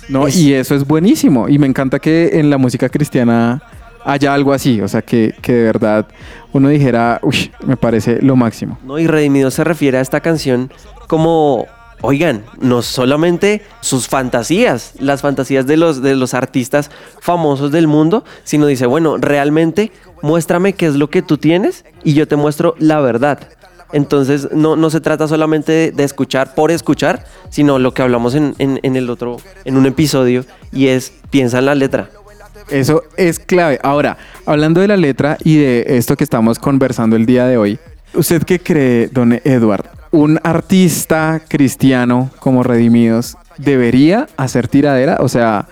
no, 0.08 0.26
es- 0.26 0.36
y 0.36 0.52
eso 0.54 0.74
es 0.74 0.86
buenísimo. 0.86 1.48
Y 1.48 1.58
me 1.58 1.66
encanta 1.66 1.98
que 1.98 2.30
en 2.38 2.50
la 2.50 2.58
música 2.58 2.88
cristiana 2.88 3.62
haya 4.04 4.34
algo 4.34 4.52
así. 4.52 4.80
O 4.82 4.86
sea, 4.88 5.00
que, 5.02 5.34
que 5.40 5.52
de 5.54 5.62
verdad 5.64 6.06
uno 6.52 6.68
dijera, 6.68 7.18
uy, 7.22 7.50
me 7.66 7.76
parece 7.76 8.20
lo 8.20 8.36
máximo. 8.36 8.78
¿no? 8.84 8.98
Y 8.98 9.06
Redimidos 9.06 9.54
se 9.54 9.64
refiere 9.64 9.96
a 9.96 10.00
esta 10.02 10.20
canción 10.20 10.70
como, 11.08 11.66
oigan, 12.04 12.44
no 12.60 12.82
solamente 12.82 13.62
sus 13.80 14.06
fantasías, 14.08 14.92
las 14.98 15.22
fantasías 15.22 15.66
de 15.66 15.76
los, 15.76 16.02
de 16.02 16.14
los 16.16 16.34
artistas 16.34 16.90
famosos 17.20 17.72
del 17.72 17.86
mundo, 17.86 18.24
sino 18.44 18.66
dice, 18.66 18.86
bueno, 18.86 19.16
realmente 19.16 19.90
muéstrame 20.22 20.72
qué 20.74 20.86
es 20.86 20.94
lo 20.94 21.10
que 21.10 21.22
tú 21.22 21.38
tienes 21.38 21.84
y 22.02 22.14
yo 22.14 22.28
te 22.28 22.36
muestro 22.36 22.74
la 22.78 23.00
verdad. 23.00 23.38
Entonces 23.92 24.48
no, 24.52 24.74
no 24.76 24.90
se 24.90 25.00
trata 25.00 25.28
solamente 25.28 25.92
de, 25.92 26.04
escuchar 26.04 26.54
por 26.54 26.70
escuchar, 26.70 27.24
sino 27.50 27.78
lo 27.78 27.94
que 27.94 28.02
hablamos 28.02 28.34
en- 28.34 28.54
en 28.58 28.96
el 28.96 29.08
otro, 29.08 29.36
en 29.64 29.76
un 29.76 29.86
episodio, 29.86 30.44
y 30.72 30.88
es 30.88 31.12
piensa 31.30 31.58
en 31.60 31.66
la 31.66 31.74
letra. 31.74 32.10
Eso 32.70 33.02
es 33.16 33.38
clave. 33.38 33.78
Ahora, 33.82 34.16
hablando 34.46 34.80
de 34.80 34.88
la 34.88 34.96
letra 34.96 35.36
y 35.44 35.58
de 35.58 35.84
esto 35.88 36.16
que 36.16 36.24
estamos 36.24 36.58
conversando 36.58 37.14
el 37.14 37.26
día 37.26 37.46
de 37.46 37.56
hoy, 37.58 37.78
¿usted 38.14 38.42
qué 38.42 38.58
cree, 38.58 39.08
don 39.08 39.32
Edward? 39.44 39.86
¿Un 40.10 40.38
artista 40.42 41.40
cristiano 41.48 42.30
como 42.38 42.62
Redimidos 42.62 43.36
debería 43.58 44.28
hacer 44.36 44.68
tiradera? 44.68 45.18
O 45.20 45.28
sea, 45.28 45.66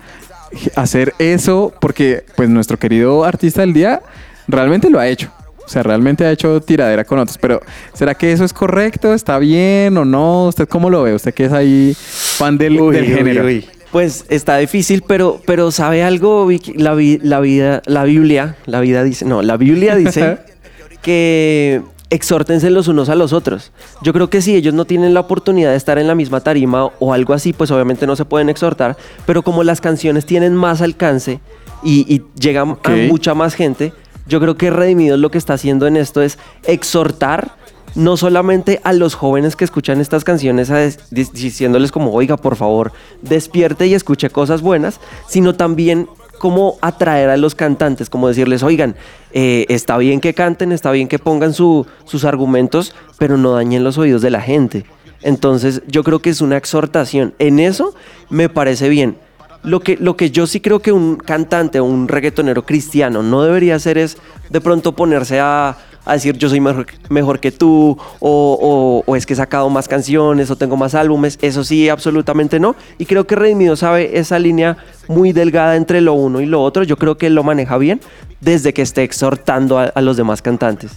hacer 0.75 1.13
eso 1.19 1.73
porque 1.79 2.25
pues 2.35 2.49
nuestro 2.49 2.77
querido 2.77 3.23
artista 3.23 3.61
del 3.61 3.73
día 3.73 4.01
realmente 4.47 4.89
lo 4.89 4.99
ha 4.99 5.07
hecho. 5.07 5.31
O 5.65 5.69
sea, 5.69 5.81
realmente 5.81 6.25
ha 6.25 6.31
hecho 6.31 6.59
tiradera 6.61 7.05
con 7.05 7.19
otros. 7.19 7.37
Pero, 7.37 7.61
¿será 7.93 8.15
que 8.15 8.33
eso 8.33 8.43
es 8.43 8.51
correcto? 8.51 9.13
¿Está 9.13 9.39
bien 9.39 9.97
o 9.97 10.03
no? 10.03 10.47
¿Usted 10.47 10.67
cómo 10.67 10.89
lo 10.89 11.03
ve? 11.03 11.13
¿Usted 11.13 11.33
que 11.33 11.45
es 11.45 11.53
ahí 11.53 11.95
fan 11.97 12.57
del, 12.57 12.79
Uy, 12.81 12.95
del 12.95 13.05
uy, 13.05 13.13
género? 13.13 13.45
uy. 13.45 13.65
Pues 13.91 14.25
está 14.29 14.57
difícil, 14.57 15.03
pero, 15.07 15.39
pero 15.45 15.71
¿sabe 15.71 16.03
algo? 16.03 16.45
Vicky? 16.47 16.73
La, 16.73 16.95
la 17.21 17.39
vida, 17.39 17.81
la 17.85 18.03
Biblia, 18.03 18.57
la 18.65 18.81
vida 18.81 19.03
dice, 19.03 19.23
no, 19.23 19.41
la 19.41 19.55
Biblia 19.55 19.95
dice 19.95 20.39
que 21.01 21.81
exhórtense 22.13 22.69
los 22.69 22.87
unos 22.87 23.09
a 23.09 23.15
los 23.15 23.33
otros. 23.33 23.71
Yo 24.03 24.13
creo 24.13 24.29
que 24.29 24.41
si 24.41 24.55
ellos 24.55 24.73
no 24.73 24.85
tienen 24.85 25.13
la 25.13 25.21
oportunidad 25.21 25.71
de 25.71 25.77
estar 25.77 25.97
en 25.97 26.07
la 26.07 26.13
misma 26.13 26.41
tarima 26.41 26.91
o 26.99 27.13
algo 27.13 27.33
así, 27.33 27.53
pues 27.53 27.71
obviamente 27.71 28.05
no 28.05 28.15
se 28.15 28.25
pueden 28.25 28.49
exhortar, 28.49 28.97
pero 29.25 29.41
como 29.41 29.63
las 29.63 29.81
canciones 29.81 30.25
tienen 30.25 30.55
más 30.55 30.81
alcance 30.81 31.39
y, 31.81 32.05
y 32.13 32.23
llegan 32.39 32.77
a 32.83 32.89
mucha 33.07 33.33
más 33.33 33.55
gente, 33.55 33.93
yo 34.27 34.39
creo 34.39 34.55
que 34.55 34.69
Redimidos 34.69 35.19
lo 35.19 35.31
que 35.31 35.39
está 35.39 35.55
haciendo 35.55 35.87
en 35.87 35.97
esto 35.97 36.21
es 36.21 36.37
exhortar 36.65 37.55
no 37.95 38.15
solamente 38.17 38.79
a 38.83 38.93
los 38.93 39.15
jóvenes 39.15 39.55
que 39.55 39.65
escuchan 39.65 39.99
estas 39.99 40.23
canciones 40.23 40.71
a 40.71 40.79
diciéndoles 41.11 41.91
como, 41.91 42.11
oiga, 42.11 42.37
por 42.37 42.55
favor, 42.55 42.91
despierte 43.21 43.87
y 43.87 43.93
escuche 43.93 44.29
cosas 44.29 44.61
buenas, 44.61 44.99
sino 45.27 45.55
también 45.55 46.07
como 46.43 46.77
atraer 46.81 47.29
a 47.29 47.37
los 47.37 47.55
cantantes, 47.55 48.09
como 48.09 48.27
decirles, 48.27 48.63
oigan, 48.63 48.97
eh, 49.31 49.65
está 49.69 49.97
bien 49.97 50.19
que 50.19 50.33
canten, 50.33 50.73
está 50.73 50.91
bien 50.91 51.07
que 51.07 51.17
pongan 51.17 51.53
su- 51.53 51.87
sus 52.03 52.25
argumentos, 52.25 52.93
pero 53.17 53.37
no 53.37 53.53
dañen 53.53 53.85
los 53.85 53.97
oídos 53.97 54.21
de 54.21 54.29
la 54.29 54.41
gente. 54.41 54.85
Entonces 55.21 55.81
yo 55.87 56.03
creo 56.03 56.19
que 56.19 56.29
es 56.31 56.41
una 56.41 56.57
exhortación. 56.57 57.33
En 57.39 57.59
eso 57.59 57.95
me 58.29 58.49
parece 58.49 58.89
bien. 58.89 59.15
Lo 59.63 59.79
que, 59.79 59.95
lo 59.95 60.17
que 60.17 60.31
yo 60.31 60.45
sí 60.45 60.59
creo 60.59 60.81
que 60.81 60.91
un 60.91 61.15
cantante 61.15 61.79
o 61.79 61.85
un 61.85 62.09
reggaetonero 62.09 62.65
cristiano 62.65 63.23
no 63.23 63.41
debería 63.43 63.75
hacer 63.75 63.97
es 63.97 64.17
de 64.49 64.59
pronto 64.59 64.91
ponerse 64.91 65.39
a, 65.39 65.77
a 66.05 66.13
decir 66.13 66.37
yo 66.37 66.49
soy 66.49 66.59
mejor, 66.59 66.85
mejor 67.09 67.39
que 67.39 67.51
tú 67.51 67.97
o, 68.19 68.59
o- 68.61 69.03
o 69.11 69.15
es 69.15 69.25
que 69.25 69.33
he 69.33 69.35
sacado 69.35 69.69
más 69.69 69.87
canciones 69.87 70.49
o 70.51 70.55
tengo 70.55 70.75
más 70.77 70.95
álbumes. 70.95 71.37
Eso 71.41 71.63
sí, 71.63 71.89
absolutamente 71.89 72.59
no. 72.59 72.75
Y 72.97 73.05
creo 73.05 73.25
que 73.25 73.35
Redimido 73.35 73.75
sabe 73.75 74.17
esa 74.17 74.39
línea 74.39 74.77
muy 75.07 75.31
delgada 75.31 75.75
entre 75.75 76.01
lo 76.01 76.13
uno 76.13 76.41
y 76.41 76.45
lo 76.45 76.61
otro. 76.61 76.83
Yo 76.83 76.97
creo 76.97 77.17
que 77.17 77.27
él 77.27 77.35
lo 77.35 77.43
maneja 77.43 77.77
bien 77.77 78.01
desde 78.41 78.73
que 78.73 78.81
esté 78.81 79.03
exhortando 79.03 79.79
a- 79.79 79.85
a 79.85 80.01
los 80.01 80.17
demás 80.17 80.41
cantantes. 80.41 80.91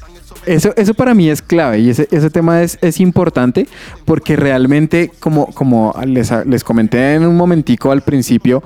Eso, 0.44 0.72
eso 0.76 0.94
para 0.94 1.12
mí 1.14 1.28
es 1.28 1.42
clave 1.42 1.80
y 1.80 1.90
ese, 1.90 2.06
ese 2.10 2.30
tema 2.30 2.62
es, 2.62 2.78
es 2.80 3.00
importante 3.00 3.66
porque 4.04 4.36
realmente, 4.36 5.10
como, 5.18 5.46
como 5.46 5.92
les, 6.06 6.30
les 6.46 6.62
comenté 6.62 7.14
en 7.14 7.26
un 7.26 7.36
momentico 7.36 7.90
al 7.90 8.02
principio, 8.02 8.62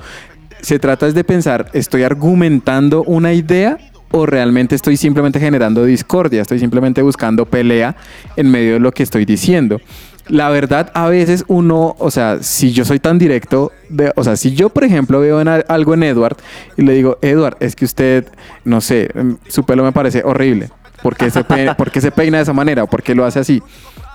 se 0.61 0.78
trata 0.78 1.11
de 1.11 1.25
pensar, 1.25 1.70
¿estoy 1.73 2.02
argumentando 2.02 3.02
una 3.04 3.32
idea 3.32 3.78
o 4.11 4.26
realmente 4.26 4.75
estoy 4.75 4.97
simplemente 4.97 5.38
generando 5.40 5.85
discordia? 5.85 6.43
Estoy 6.43 6.59
simplemente 6.59 7.02
buscando 7.02 7.47
pelea 7.47 7.97
en 8.37 8.50
medio 8.50 8.75
de 8.75 8.81
lo 8.81 8.93
que 8.93 9.02
estoy 9.02 9.25
diciendo. 9.25 9.81
La 10.29 10.49
verdad, 10.49 10.90
a 10.95 11.09
veces 11.09 11.45
uno, 11.49 11.97
o 11.99 12.11
sea, 12.11 12.38
si 12.40 12.71
yo 12.73 12.85
soy 12.85 13.00
tan 13.00 13.19
directo, 13.19 13.73
de- 13.88 14.12
o 14.14 14.23
sea, 14.23 14.37
si 14.37 14.52
yo, 14.55 14.69
por 14.69 14.85
ejemplo, 14.85 15.19
veo 15.21 15.40
en 15.40 15.49
algo 15.49 15.95
en 15.95 16.02
Edward 16.05 16.37
y 16.76 16.83
le 16.83 16.93
digo, 16.93 17.19
Edward, 17.23 17.57
es 17.61 17.75
que 17.75 17.85
usted, 17.85 18.26
no 18.64 18.81
sé, 18.81 19.09
mm, 19.12 19.33
su 19.49 19.64
pelo 19.64 19.83
me 19.83 19.90
parece 19.93 20.23
horrible. 20.25 20.71
¿Por 21.02 21.17
qué 21.17 21.31
se, 21.31 21.43
pe- 21.43 21.75
por 21.75 21.90
qué 21.90 22.00
se 22.00 22.11
peina 22.12 22.37
de 22.37 22.43
esa 22.45 22.52
manera? 22.52 22.85
¿O 22.85 22.87
por 22.87 23.02
qué 23.02 23.14
lo 23.14 23.25
hace 23.25 23.40
así? 23.40 23.61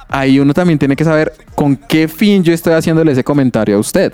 Ahí 0.08 0.40
uno 0.40 0.54
también 0.54 0.78
tiene 0.80 0.96
que 0.96 1.04
saber 1.04 1.34
con 1.56 1.76
qué 1.76 2.08
fin 2.08 2.44
yo 2.44 2.54
estoy 2.54 2.74
haciéndole 2.74 3.12
ese 3.12 3.24
comentario 3.24 3.76
a 3.76 3.80
usted. 3.80 4.14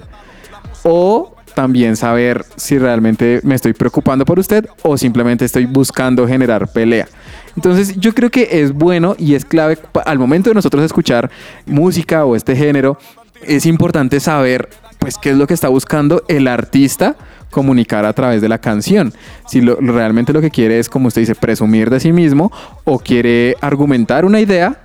O 0.83 1.35
también 1.53 1.95
saber 1.95 2.45
si 2.55 2.77
realmente 2.77 3.39
me 3.43 3.55
estoy 3.55 3.73
preocupando 3.73 4.25
por 4.25 4.39
usted 4.39 4.65
o 4.83 4.97
simplemente 4.97 5.45
estoy 5.45 5.65
buscando 5.65 6.27
generar 6.27 6.67
pelea. 6.67 7.07
Entonces 7.55 7.95
yo 7.97 8.13
creo 8.13 8.29
que 8.29 8.47
es 8.61 8.73
bueno 8.73 9.15
y 9.17 9.35
es 9.35 9.45
clave 9.45 9.77
al 10.05 10.19
momento 10.19 10.49
de 10.49 10.55
nosotros 10.55 10.83
escuchar 10.83 11.29
música 11.65 12.25
o 12.25 12.35
este 12.35 12.55
género, 12.55 12.97
es 13.43 13.65
importante 13.65 14.19
saber 14.19 14.69
pues 14.99 15.17
qué 15.17 15.31
es 15.31 15.37
lo 15.37 15.47
que 15.47 15.53
está 15.55 15.67
buscando 15.67 16.23
el 16.27 16.47
artista 16.47 17.15
comunicar 17.49 18.05
a 18.05 18.13
través 18.13 18.39
de 18.41 18.47
la 18.47 18.59
canción. 18.59 19.11
Si 19.47 19.59
lo- 19.61 19.75
realmente 19.77 20.31
lo 20.31 20.41
que 20.41 20.51
quiere 20.51 20.79
es, 20.79 20.87
como 20.87 21.07
usted 21.07 21.23
dice, 21.23 21.35
presumir 21.35 21.89
de 21.89 21.99
sí 21.99 22.11
mismo 22.13 22.51
o 22.85 22.99
quiere 22.99 23.57
argumentar 23.61 24.23
una 24.25 24.39
idea 24.39 24.79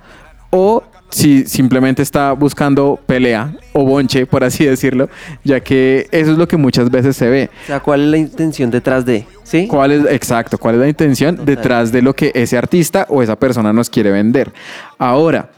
o 0.49 0.83
si 1.09 1.45
simplemente 1.45 2.01
está 2.01 2.33
buscando 2.33 2.99
pelea 3.05 3.53
o 3.73 3.85
bonche, 3.85 4.25
por 4.25 4.43
así 4.43 4.65
decirlo, 4.65 5.09
ya 5.43 5.59
que 5.59 6.07
eso 6.11 6.31
es 6.31 6.37
lo 6.37 6.47
que 6.47 6.57
muchas 6.57 6.89
veces 6.89 7.15
se 7.15 7.29
ve. 7.29 7.49
O 7.63 7.67
sea, 7.67 7.79
¿cuál 7.79 8.01
es 8.01 8.07
la 8.07 8.17
intención 8.17 8.69
detrás 8.69 9.05
de? 9.05 9.25
¿Sí? 9.43 9.67
¿Cuál 9.67 9.91
es, 9.91 10.05
exacto, 10.11 10.57
cuál 10.57 10.75
es 10.75 10.81
la 10.81 10.89
intención 10.89 11.45
detrás 11.45 11.91
de 11.91 12.01
lo 12.01 12.13
que 12.13 12.31
ese 12.35 12.57
artista 12.57 13.05
o 13.09 13.21
esa 13.21 13.37
persona 13.37 13.71
nos 13.71 13.89
quiere 13.89 14.11
vender? 14.11 14.51
Ahora, 14.97 15.49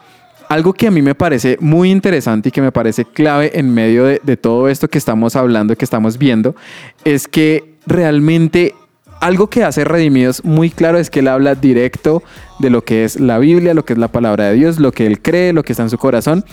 algo 0.48 0.74
que 0.74 0.88
a 0.88 0.92
mí 0.92 1.02
me 1.02 1.16
parece 1.16 1.58
muy 1.60 1.92
interesante 1.92 2.50
y 2.50 2.52
que 2.52 2.62
me 2.62 2.72
parece 2.72 3.06
clave 3.06 3.52
en 3.54 3.74
medio 3.74 4.06
de, 4.06 4.22
de 4.24 4.38
todo 4.38 4.68
esto 4.68 4.88
que 4.88 4.98
estamos 4.98 5.36
hablando, 5.36 5.76
que 5.76 5.86
estamos 5.86 6.18
viendo, 6.18 6.56
es 7.06 7.28
que 7.28 7.76
realmente 7.86 8.74
algo 9.22 9.48
que 9.48 9.64
hace 9.64 9.84
Redimidos 9.84 10.44
muy 10.44 10.70
claro 10.70 10.98
es 10.98 11.10
que 11.10 11.20
él 11.20 11.28
habla 11.28 11.56
directo 11.56 12.24
de 12.60 12.70
lo 12.70 12.84
que 12.84 13.04
es 13.04 13.20
la 13.20 13.38
Biblia, 13.40 13.74
lo 13.74 13.86
que 13.86 13.94
es 13.94 14.00
la 14.00 14.08
palabra 14.10 14.46
de 14.46 14.54
Dios, 14.56 14.80
lo 14.80 14.92
que 14.92 15.06
él 15.06 15.22
cree, 15.22 15.54
lo 15.54 15.64
que 15.64 15.74
está 15.74 15.84
en 15.84 15.90
su 15.90 15.98
corazón. 15.98 16.44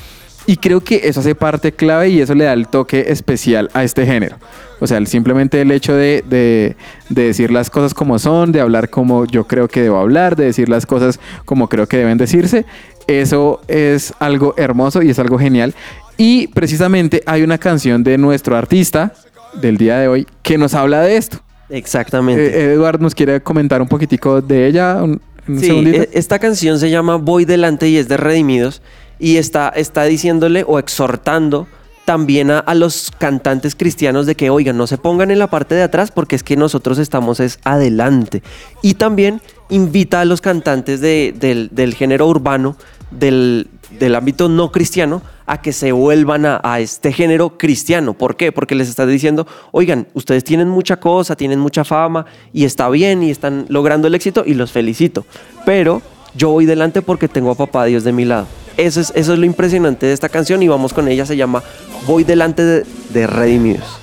Y 0.49 0.59
creo 0.59 0.81
que 0.81 1.09
eso 1.09 1.19
hace 1.21 1.35
parte 1.35 1.73
clave 1.73 2.09
y 2.11 2.21
eso 2.21 2.33
le 2.37 2.45
da 2.45 2.53
el 2.53 2.69
toque 2.69 3.07
especial 3.09 3.69
a 3.75 3.83
este 3.83 4.07
género. 4.07 4.37
O 4.79 4.87
sea, 4.87 5.05
simplemente 5.07 5.61
el 5.61 5.73
hecho 5.73 5.95
de- 5.95 6.23
de 6.29 6.77
decir 7.09 7.51
las 7.51 7.69
cosas 7.69 7.95
como 7.95 8.19
son, 8.21 8.53
de 8.53 8.61
hablar 8.61 8.89
como 8.89 9.25
yo 9.25 9.45
creo 9.49 9.67
que 9.67 9.83
debo 9.83 9.99
hablar, 9.99 10.37
de 10.37 10.45
decir 10.45 10.69
las 10.69 10.87
cosas 10.87 11.19
como 11.45 11.69
creo 11.69 11.89
que 11.89 11.97
deben 11.97 12.17
decirse, 12.17 12.65
eso 13.09 13.61
es 13.67 14.15
algo 14.21 14.55
hermoso 14.57 15.03
y 15.03 15.11
es 15.11 15.19
algo 15.19 15.37
genial. 15.37 15.75
Y 16.17 16.47
precisamente 16.49 17.23
hay 17.27 17.43
una 17.43 17.59
canción 17.59 18.05
de 18.05 18.17
nuestro 18.17 18.57
artista 18.57 19.15
del 19.61 19.77
día 19.79 19.99
de 19.99 20.07
hoy 20.07 20.27
que 20.43 20.59
nos 20.59 20.75
habla 20.75 21.03
de 21.03 21.17
esto. 21.17 21.39
Exactamente. 21.69 22.47
Eh, 22.47 22.73
Eduard 22.75 23.01
nos 23.01 23.15
quiere 23.15 23.41
comentar 23.43 23.81
un 23.83 23.89
poquitico 23.89 24.41
de 24.41 24.67
ella. 24.67 25.03
Un- 25.03 25.21
un 25.49 25.61
Sí, 25.61 25.67
segundito? 25.67 26.03
e- 26.03 26.09
esta 26.13 26.39
canción 26.39 26.79
se 26.79 26.91
llama 26.91 27.17
Voy 27.17 27.45
delante 27.45 27.89
y 27.89 27.97
es 27.97 28.09
de 28.09 28.17
Redimidos 28.17 28.83
y 29.19 29.37
está, 29.37 29.69
está 29.71 30.05
diciéndole 30.05 30.65
o 30.67 30.79
exhortando 30.79 31.67
también 32.05 32.51
a, 32.53 32.59
a 32.61 32.75
los 32.75 33.11
cantantes 33.19 33.75
cristianos 33.75 34.27
de 34.27 34.37
que, 34.37 34.49
oigan, 34.51 34.77
no 34.77 34.87
se 34.87 34.97
pongan 34.99 35.31
en 35.33 35.41
la 35.41 35.49
parte 35.49 35.75
de 35.75 35.83
atrás 35.83 36.11
porque 36.13 36.37
es 36.37 36.43
que 36.45 36.57
nosotros 36.57 36.99
estamos 36.99 37.41
es 37.41 37.59
adelante. 37.65 38.43
Y 38.83 38.95
también 38.95 39.41
invita 39.71 40.21
a 40.21 40.25
los 40.25 40.41
cantantes 40.41 41.01
de- 41.01 41.35
del, 41.39 41.69
del 41.73 41.95
género 41.95 42.29
urbano, 42.29 42.77
del, 43.11 43.67
del 43.99 44.15
ámbito 44.15 44.49
no 44.49 44.71
cristiano, 44.71 45.23
a 45.47 45.61
que 45.63 45.73
se 45.73 45.93
vuelvan 45.93 46.45
a, 46.47 46.81
este 46.81 47.13
género 47.13 47.57
cristiano. 47.57 48.15
¿Por 48.15 48.37
qué? 48.37 48.53
Porque 48.53 48.75
les 48.75 48.89
está 48.89 49.07
diciendo, 49.07 49.47
oigan, 49.73 50.09
ustedes 50.15 50.45
tienen 50.45 50.69
mucha 50.69 50.99
cosa, 50.99 51.37
tienen 51.37 51.59
mucha 51.59 51.85
fama 51.85 52.27
y 52.53 52.65
está 52.65 52.89
bien 52.89 53.23
y 53.23 53.31
están 53.31 53.67
logrando 53.69 54.09
el 54.09 54.15
éxito 54.15 54.43
y 54.47 54.55
los 54.55 54.73
felicito. 54.73 55.25
Pero 55.65 56.03
yo 56.35 56.51
voy 56.51 56.67
delante 56.67 57.03
porque 57.03 57.29
tengo 57.29 57.51
a 57.51 57.55
papá 57.55 57.85
Dios 57.87 58.05
de 58.05 58.13
mi 58.13 58.25
lado. 58.25 58.47
Eso 58.77 59.01
es, 59.01 59.13
eso 59.15 59.33
es 59.33 59.39
lo 59.39 59.47
impresionante 59.47 60.07
de 60.07 60.13
esta 60.13 60.29
canción 60.29 60.63
y 60.63 60.69
vamos 60.69 60.93
con 60.93 61.09
ella, 61.09 61.25
se 61.25 61.37
llama 61.37 61.63
Voy 62.07 62.25
delante 62.25 62.63
de, 62.63 62.87
de 63.11 63.27
Redimidos. 63.27 64.01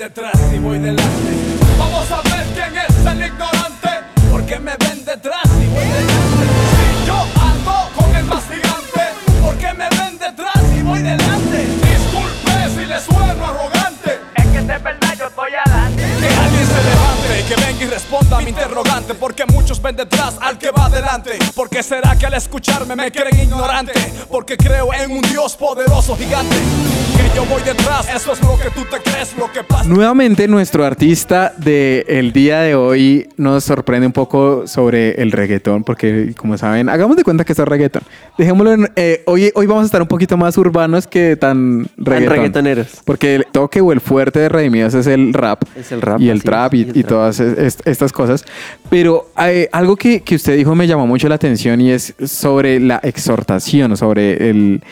detrás 0.00 0.32
y 0.54 0.58
voy 0.58 0.78
delante 0.78 1.04
Vamos 1.78 2.10
a 2.10 2.22
ver 2.22 2.46
quién 2.54 2.72
es 2.78 3.06
el 3.06 3.26
ignorante 3.26 3.88
Porque 4.30 4.58
me 4.58 4.79
que 17.50 17.56
venga 17.56 17.84
y 17.84 17.86
responda 17.86 18.38
a 18.38 18.40
mi 18.40 18.50
interrogante 18.50 19.14
Porque 19.14 19.44
muchos 19.46 19.82
ven 19.82 19.96
detrás 19.96 20.36
al 20.40 20.56
que 20.56 20.70
va 20.70 20.86
adelante 20.86 21.32
Porque 21.54 21.82
será 21.82 22.16
que 22.16 22.26
al 22.26 22.34
escucharme 22.34 22.94
me 22.94 23.10
creen 23.10 23.40
ignorante 23.40 23.92
Porque 24.30 24.56
creo 24.56 24.90
en 24.94 25.10
un 25.10 25.22
Dios 25.22 25.56
poderoso 25.56 26.16
gigante 26.16 26.54
Que 27.16 27.36
yo 27.36 27.44
voy 27.46 27.60
detrás, 27.62 28.06
eso 28.14 28.32
es 28.32 28.40
lo 28.42 28.56
que 28.56 28.70
tú 28.70 28.82
te 28.88 28.98
crees, 29.02 29.36
lo 29.36 29.50
que 29.50 29.64
pasa 29.64 29.84
Nuevamente 29.84 30.46
nuestro 30.46 30.84
artista 30.84 31.52
del 31.56 32.32
día 32.32 32.60
de 32.60 32.76
hoy 32.76 33.28
nos 33.36 33.64
sorprende 33.64 34.06
un 34.06 34.12
poco 34.12 34.66
sobre 34.66 35.20
el 35.20 35.32
reggaetón, 35.32 35.82
porque 35.82 36.32
como 36.36 36.56
saben, 36.56 36.88
hagamos 36.88 37.16
de 37.16 37.24
cuenta 37.24 37.44
que 37.44 37.52
es 37.52 37.58
reggaetón. 37.58 38.02
Dejémoslo 38.38 38.72
en, 38.72 38.92
eh, 38.96 39.22
hoy, 39.26 39.50
hoy 39.54 39.66
vamos 39.66 39.82
a 39.82 39.86
estar 39.86 40.02
un 40.02 40.08
poquito 40.08 40.36
más 40.36 40.56
urbanos 40.58 41.06
que 41.06 41.36
tan 41.36 41.86
reggaetón. 41.96 42.34
reggaetoneros. 42.36 42.88
Porque 43.04 43.36
el 43.36 43.46
toque 43.50 43.80
o 43.80 43.92
el 43.92 44.00
fuerte 44.00 44.38
de 44.38 44.48
Redimidos 44.48 44.94
es 44.94 45.06
el 45.06 45.32
rap. 45.32 45.62
Es 45.76 45.90
el 45.92 46.02
rap, 46.02 46.20
Y 46.20 46.28
el 46.28 46.42
trap 46.42 46.74
es, 46.74 46.80
y, 46.80 46.82
y 46.82 46.90
el 46.90 46.96
y 46.96 47.02
trap. 47.02 47.08
todas 47.08 47.39
es- 47.40 47.58
es- 47.58 47.78
estas 47.84 48.12
cosas. 48.12 48.44
Pero 48.88 49.30
eh, 49.42 49.68
algo 49.72 49.96
que, 49.96 50.20
que 50.20 50.34
usted 50.36 50.56
dijo 50.56 50.74
me 50.74 50.86
llamó 50.86 51.06
mucho 51.06 51.28
la 51.28 51.34
atención 51.36 51.80
y 51.80 51.90
es 51.90 52.14
sobre 52.24 52.78
la 52.80 53.00
exhortación, 53.02 53.96
sobre 53.96 54.50
el, 54.50 54.82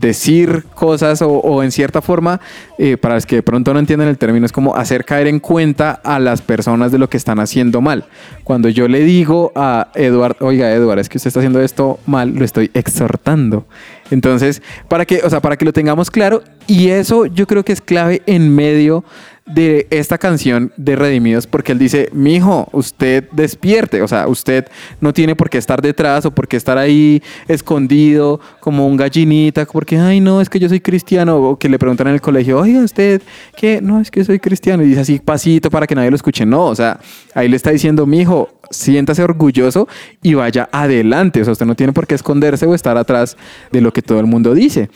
decir 0.00 0.64
cosas 0.74 1.20
o, 1.22 1.28
o 1.28 1.62
en 1.62 1.72
cierta 1.72 2.00
forma, 2.00 2.40
eh, 2.78 2.96
para 2.96 3.14
los 3.16 3.26
que 3.26 3.36
de 3.36 3.42
pronto 3.42 3.72
no 3.72 3.80
entienden 3.80 4.08
el 4.08 4.18
término, 4.18 4.46
es 4.46 4.52
como 4.52 4.76
hacer 4.76 5.04
caer 5.04 5.26
en 5.26 5.40
cuenta 5.40 5.90
a 6.04 6.18
las 6.20 6.40
personas 6.42 6.92
de 6.92 6.98
lo 6.98 7.08
que 7.08 7.16
están 7.16 7.40
haciendo 7.40 7.80
mal. 7.80 8.04
Cuando 8.44 8.68
yo 8.68 8.86
le 8.88 9.00
digo 9.00 9.52
a 9.56 9.88
Eduard, 9.94 10.36
oiga 10.40 10.72
Eduard, 10.72 10.98
es 11.00 11.08
que 11.08 11.18
usted 11.18 11.28
está 11.28 11.40
haciendo 11.40 11.60
esto 11.60 11.98
mal, 12.06 12.34
lo 12.34 12.44
estoy 12.44 12.70
exhortando. 12.74 13.66
Entonces, 14.10 14.62
para 14.88 15.04
que, 15.04 15.20
o 15.24 15.30
sea, 15.30 15.40
para 15.40 15.56
que 15.56 15.64
lo 15.64 15.72
tengamos 15.72 16.10
claro, 16.10 16.42
y 16.66 16.88
eso 16.90 17.26
yo 17.26 17.46
creo 17.46 17.64
que 17.64 17.72
es 17.72 17.80
clave 17.80 18.22
en 18.26 18.54
medio 18.54 19.04
de 19.46 19.86
esta 19.90 20.16
canción 20.16 20.72
de 20.76 20.96
Redimidos, 20.96 21.46
porque 21.46 21.72
él 21.72 21.78
dice, 21.78 22.08
mijo, 22.12 22.68
usted 22.72 23.28
despierte, 23.32 24.00
o 24.00 24.08
sea, 24.08 24.26
usted 24.26 24.66
no 25.00 25.12
tiene 25.12 25.36
por 25.36 25.50
qué 25.50 25.58
estar 25.58 25.82
detrás 25.82 26.24
o 26.24 26.30
por 26.30 26.48
qué 26.48 26.56
estar 26.56 26.78
ahí 26.78 27.22
escondido 27.46 28.40
como 28.60 28.86
un 28.86 28.96
gallinita, 28.96 29.66
porque, 29.66 29.98
ay, 29.98 30.20
no, 30.20 30.40
es 30.40 30.48
que 30.48 30.58
yo 30.58 30.68
soy 30.68 30.80
cristiano, 30.80 31.36
o 31.36 31.58
que 31.58 31.68
le 31.68 31.78
preguntan 31.78 32.08
en 32.08 32.14
el 32.14 32.20
colegio, 32.22 32.58
oiga, 32.58 32.80
usted, 32.80 33.20
¿qué? 33.56 33.80
No, 33.82 34.00
es 34.00 34.10
que 34.10 34.24
soy 34.24 34.38
cristiano, 34.38 34.82
y 34.82 34.86
dice 34.86 35.00
así 35.00 35.18
pasito 35.18 35.70
para 35.70 35.86
que 35.86 35.94
nadie 35.94 36.10
lo 36.10 36.16
escuche, 36.16 36.46
no, 36.46 36.64
o 36.64 36.74
sea, 36.74 36.98
ahí 37.34 37.48
le 37.48 37.56
está 37.56 37.70
diciendo, 37.70 38.06
mijo, 38.06 38.48
siéntase 38.70 39.22
orgulloso 39.22 39.88
y 40.22 40.34
vaya 40.34 40.70
adelante, 40.72 41.42
o 41.42 41.44
sea, 41.44 41.52
usted 41.52 41.66
no 41.66 41.74
tiene 41.74 41.92
por 41.92 42.06
qué 42.06 42.14
esconderse 42.14 42.64
o 42.64 42.74
estar 42.74 42.96
atrás 42.96 43.36
de 43.70 43.82
lo 43.82 43.92
que 43.92 44.00
todo 44.00 44.20
el 44.20 44.26
mundo 44.26 44.54
dice. 44.54 44.88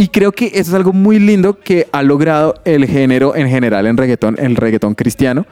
Y 0.00 0.08
creo 0.08 0.32
que 0.32 0.46
eso 0.46 0.70
es 0.70 0.72
algo 0.72 0.94
muy 0.94 1.18
lindo 1.18 1.58
que 1.60 1.86
ha 1.92 2.02
logrado 2.02 2.54
el 2.64 2.86
género 2.86 3.36
en 3.36 3.50
general 3.50 3.86
en 3.86 3.98
reggaetón, 3.98 4.36
el 4.38 4.56
reggaetón 4.56 4.94
cristiano, 4.94 5.44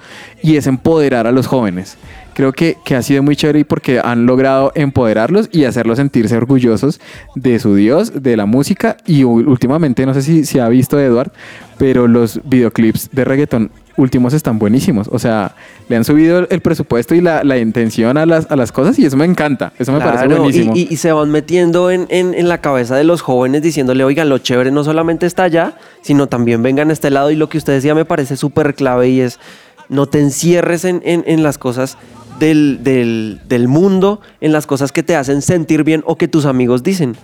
y 0.42 0.56
es 0.56 0.66
empoderar 0.66 1.26
a 1.26 1.32
los 1.32 1.46
jóvenes. 1.46 1.98
Creo 2.32 2.54
que, 2.54 2.78
que 2.82 2.96
ha 2.96 3.02
sido 3.02 3.22
muy 3.22 3.36
chévere 3.36 3.66
porque 3.66 4.00
han 4.02 4.24
logrado 4.24 4.72
empoderarlos 4.74 5.50
y 5.52 5.64
hacerlos 5.64 5.98
sentirse 5.98 6.34
orgullosos 6.34 6.98
de 7.34 7.58
su 7.58 7.74
Dios, 7.74 8.22
de 8.22 8.38
la 8.38 8.46
música. 8.46 8.96
Y 9.04 9.22
últimamente, 9.22 10.06
no 10.06 10.14
sé 10.14 10.22
si 10.22 10.46
se 10.46 10.62
ha 10.62 10.68
visto, 10.70 10.98
Eduard, 10.98 11.30
pero 11.76 12.08
los 12.08 12.40
videoclips 12.42 13.10
de 13.12 13.26
reggaetón 13.26 13.70
últimos 13.98 14.32
están 14.32 14.58
buenísimos. 14.58 15.08
O 15.12 15.18
sea, 15.18 15.54
le 15.88 15.96
han 15.96 16.04
subido 16.04 16.46
el 16.48 16.60
presupuesto 16.60 17.14
y 17.14 17.20
la, 17.20 17.44
la 17.44 17.58
intención 17.58 18.16
a 18.16 18.24
las, 18.24 18.50
a 18.50 18.56
las 18.56 18.72
cosas 18.72 18.98
y 18.98 19.04
eso 19.04 19.16
me 19.18 19.26
encanta. 19.26 19.72
Eso 19.78 19.92
me 19.92 19.98
parece 20.06 20.24
buenísimo. 20.38 20.72
Y, 20.74 20.80
y- 20.80 20.88
y 20.90 20.96
se 20.96 21.12
van 21.12 21.30
metiendo 21.30 21.90
en, 21.90 22.06
en- 22.08 22.32
en 22.32 22.48
la 22.48 22.62
cabeza 22.62 22.96
de 22.96 23.04
los 23.04 23.20
jóvenes 23.20 23.60
diciéndole, 23.60 24.04
oigan, 24.04 24.28
lo 24.30 24.38
chévere 24.38 24.70
no 24.70 24.82
solamente 24.84 25.26
está 25.26 25.42
allá, 25.42 25.74
sino 26.00 26.26
también 26.28 26.62
vengan 26.62 26.88
a 26.90 26.92
este 26.94 27.10
lado. 27.10 27.30
Y 27.30 27.36
lo 27.36 27.48
que 27.50 27.58
usted 27.58 27.74
decía 27.74 27.94
me 27.94 28.04
parece 28.06 28.36
súper 28.38 28.74
clave 28.74 29.08
y 29.10 29.20
es, 29.20 29.38
no 29.90 30.06
te 30.06 30.20
encierres 30.20 30.84
en, 30.84 31.02
en- 31.04 31.24
en 31.26 31.42
las 31.42 31.58
cosas 31.58 31.98
del, 32.38 32.80
del- 32.84 33.40
del 33.48 33.66
mundo, 33.68 34.20
en 34.40 34.52
las 34.52 34.66
cosas 34.66 34.92
que 34.92 35.02
te 35.02 35.16
hacen 35.16 35.42
sentir 35.42 35.82
bien 35.82 36.02
o 36.06 36.16
que 36.16 36.28
tus 36.28 36.46
amigos 36.46 36.82
dicen. 36.82 37.16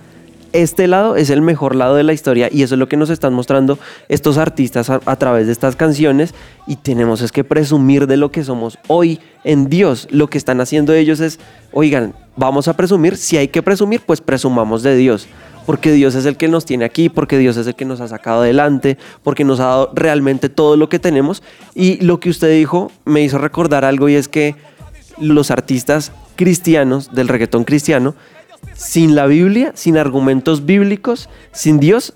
Este 0.55 0.87
lado 0.87 1.17
es 1.17 1.31
el 1.31 1.41
mejor 1.41 1.75
lado 1.75 1.95
de 1.95 2.03
la 2.03 2.13
historia 2.13 2.47
y 2.49 2.63
eso 2.63 2.75
es 2.75 2.79
lo 2.79 2.87
que 2.87 2.95
nos 2.95 3.09
están 3.09 3.33
mostrando 3.33 3.77
estos 4.07 4.37
artistas 4.37 4.89
a, 4.89 5.15
través 5.17 5.47
de 5.47 5.51
estas 5.51 5.75
canciones 5.75 6.33
y 6.65 6.77
tenemos 6.77 7.21
es 7.21 7.33
que 7.33 7.43
presumir 7.43 8.07
de 8.07 8.15
lo 8.15 8.31
que 8.31 8.41
somos 8.41 8.79
hoy 8.87 9.19
en 9.43 9.67
Dios. 9.67 10.07
Lo 10.11 10.27
que 10.27 10.37
están 10.37 10.61
haciendo 10.61 10.93
ellos 10.93 11.19
es, 11.19 11.41
oigan, 11.73 12.15
vamos 12.37 12.69
a 12.69 12.73
presumir, 12.77 13.17
si 13.17 13.35
hay 13.35 13.49
que 13.49 13.61
presumir, 13.61 13.99
pues 14.05 14.21
presumamos 14.21 14.81
de 14.81 14.95
Dios. 14.95 15.27
Porque 15.65 15.91
Dios 15.91 16.15
es 16.15 16.25
el 16.25 16.37
que 16.37 16.47
nos 16.47 16.63
tiene 16.63 16.85
aquí, 16.85 17.09
porque 17.09 17.37
Dios 17.37 17.57
es 17.57 17.67
el 17.67 17.75
que 17.75 17.83
nos 17.83 17.99
ha 17.99 18.07
sacado 18.07 18.39
adelante, 18.39 18.97
porque 19.23 19.43
nos 19.43 19.59
ha 19.59 19.65
dado 19.65 19.91
realmente 19.93 20.47
todo 20.47 20.77
lo 20.77 20.87
que 20.87 20.99
tenemos. 20.99 21.43
Y 21.73 22.01
lo 22.01 22.21
que 22.21 22.29
usted 22.29 22.49
dijo 22.49 22.93
me 23.03 23.21
hizo 23.23 23.39
recordar 23.39 23.83
algo 23.83 24.07
y 24.07 24.15
es 24.15 24.29
que 24.29 24.55
los 25.19 25.51
artistas 25.51 26.13
cristianos 26.37 27.13
del 27.13 27.27
reggaetón 27.27 27.65
cristiano 27.65 28.15
sin 28.73 29.15
la 29.15 29.25
Biblia, 29.25 29.71
sin 29.75 29.97
argumentos 29.97 30.65
bíblicos, 30.65 31.29
sin 31.51 31.79
Dios, 31.79 32.13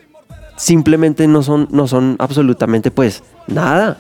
simplemente 0.57 1.27
no 1.27 1.41
son, 1.43 1.67
no 1.71 1.87
son 1.87 2.15
absolutamente 2.19 2.91
pues 2.91 3.23
nada. 3.47 3.97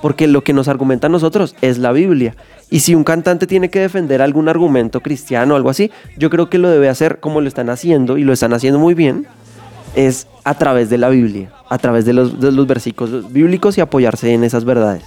Porque 0.00 0.26
lo 0.26 0.42
que 0.42 0.52
nos 0.52 0.66
argumenta 0.66 1.06
a 1.06 1.10
nosotros 1.10 1.54
es 1.60 1.78
la 1.78 1.92
Biblia. 1.92 2.34
Y 2.70 2.80
si 2.80 2.94
un 2.94 3.04
cantante 3.04 3.46
tiene 3.46 3.70
que 3.70 3.78
defender 3.78 4.20
algún 4.20 4.48
argumento 4.48 5.00
cristiano 5.00 5.54
o 5.54 5.56
algo 5.56 5.70
así, 5.70 5.92
yo 6.18 6.28
creo 6.28 6.50
que 6.50 6.58
lo 6.58 6.68
debe 6.68 6.88
hacer 6.88 7.20
como 7.20 7.40
lo 7.40 7.46
están 7.46 7.70
haciendo 7.70 8.18
y 8.18 8.24
lo 8.24 8.32
están 8.32 8.52
haciendo 8.52 8.80
muy 8.80 8.94
bien, 8.94 9.26
es 9.94 10.26
a 10.42 10.54
través 10.54 10.90
de 10.90 10.98
la 10.98 11.08
Biblia, 11.08 11.52
a 11.68 11.78
través 11.78 12.04
de 12.04 12.14
los, 12.14 12.40
de 12.40 12.50
los 12.50 12.66
versículos 12.66 13.32
bíblicos 13.32 13.78
y 13.78 13.80
apoyarse 13.80 14.32
en 14.32 14.42
esas 14.42 14.64
verdades. 14.64 15.04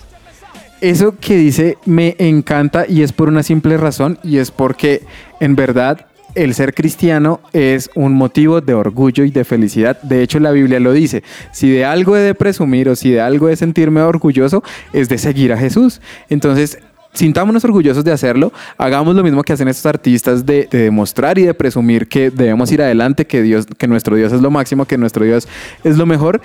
Eso 0.81 1.15
que 1.19 1.37
dice 1.37 1.77
me 1.85 2.15
encanta 2.19 2.85
y 2.87 3.01
es 3.01 3.11
por 3.13 3.29
una 3.29 3.43
simple 3.43 3.77
razón 3.77 4.19
y 4.23 4.37
es 4.37 4.51
porque 4.51 5.03
en 5.39 5.55
verdad 5.55 6.05
el 6.35 6.53
ser 6.53 6.73
cristiano 6.73 7.39
es 7.53 7.89
un 7.95 8.13
motivo 8.13 8.61
de 8.61 8.73
orgullo 8.73 9.23
y 9.23 9.31
de 9.31 9.43
felicidad. 9.43 10.01
De 10.01 10.21
hecho, 10.21 10.39
la 10.39 10.51
Biblia 10.51 10.79
lo 10.79 10.91
dice. 10.91 11.23
Si 11.51 11.69
de 11.69 11.85
algo 11.85 12.15
he 12.15 12.21
de 12.21 12.35
presumir 12.35 12.89
o 12.89 12.95
si 12.95 13.11
de 13.11 13.21
algo 13.21 13.47
he 13.47 13.51
de 13.51 13.57
sentirme 13.57 14.01
orgulloso, 14.01 14.63
es 14.93 15.09
de 15.09 15.17
seguir 15.17 15.53
a 15.53 15.57
Jesús. 15.57 16.01
Entonces, 16.29 16.77
sintámonos 17.13 17.63
orgullosos 17.63 18.03
de 18.03 18.11
hacerlo. 18.11 18.51
Hagamos 18.77 19.15
lo 19.15 19.23
mismo 19.23 19.43
que 19.43 19.53
hacen 19.53 19.67
estos 19.67 19.85
artistas 19.85 20.45
de, 20.45 20.67
de 20.69 20.79
demostrar 20.79 21.37
y 21.37 21.43
de 21.43 21.53
presumir 21.53 22.07
que 22.07 22.29
debemos 22.29 22.71
ir 22.71 22.81
adelante, 22.81 23.25
que 23.25 23.41
Dios, 23.41 23.65
que 23.77 23.87
nuestro 23.87 24.15
Dios 24.15 24.33
es 24.33 24.41
lo 24.41 24.51
máximo, 24.51 24.85
que 24.85 24.97
nuestro 24.97 25.25
Dios 25.25 25.47
es 25.83 25.97
lo 25.97 26.05
mejor 26.05 26.41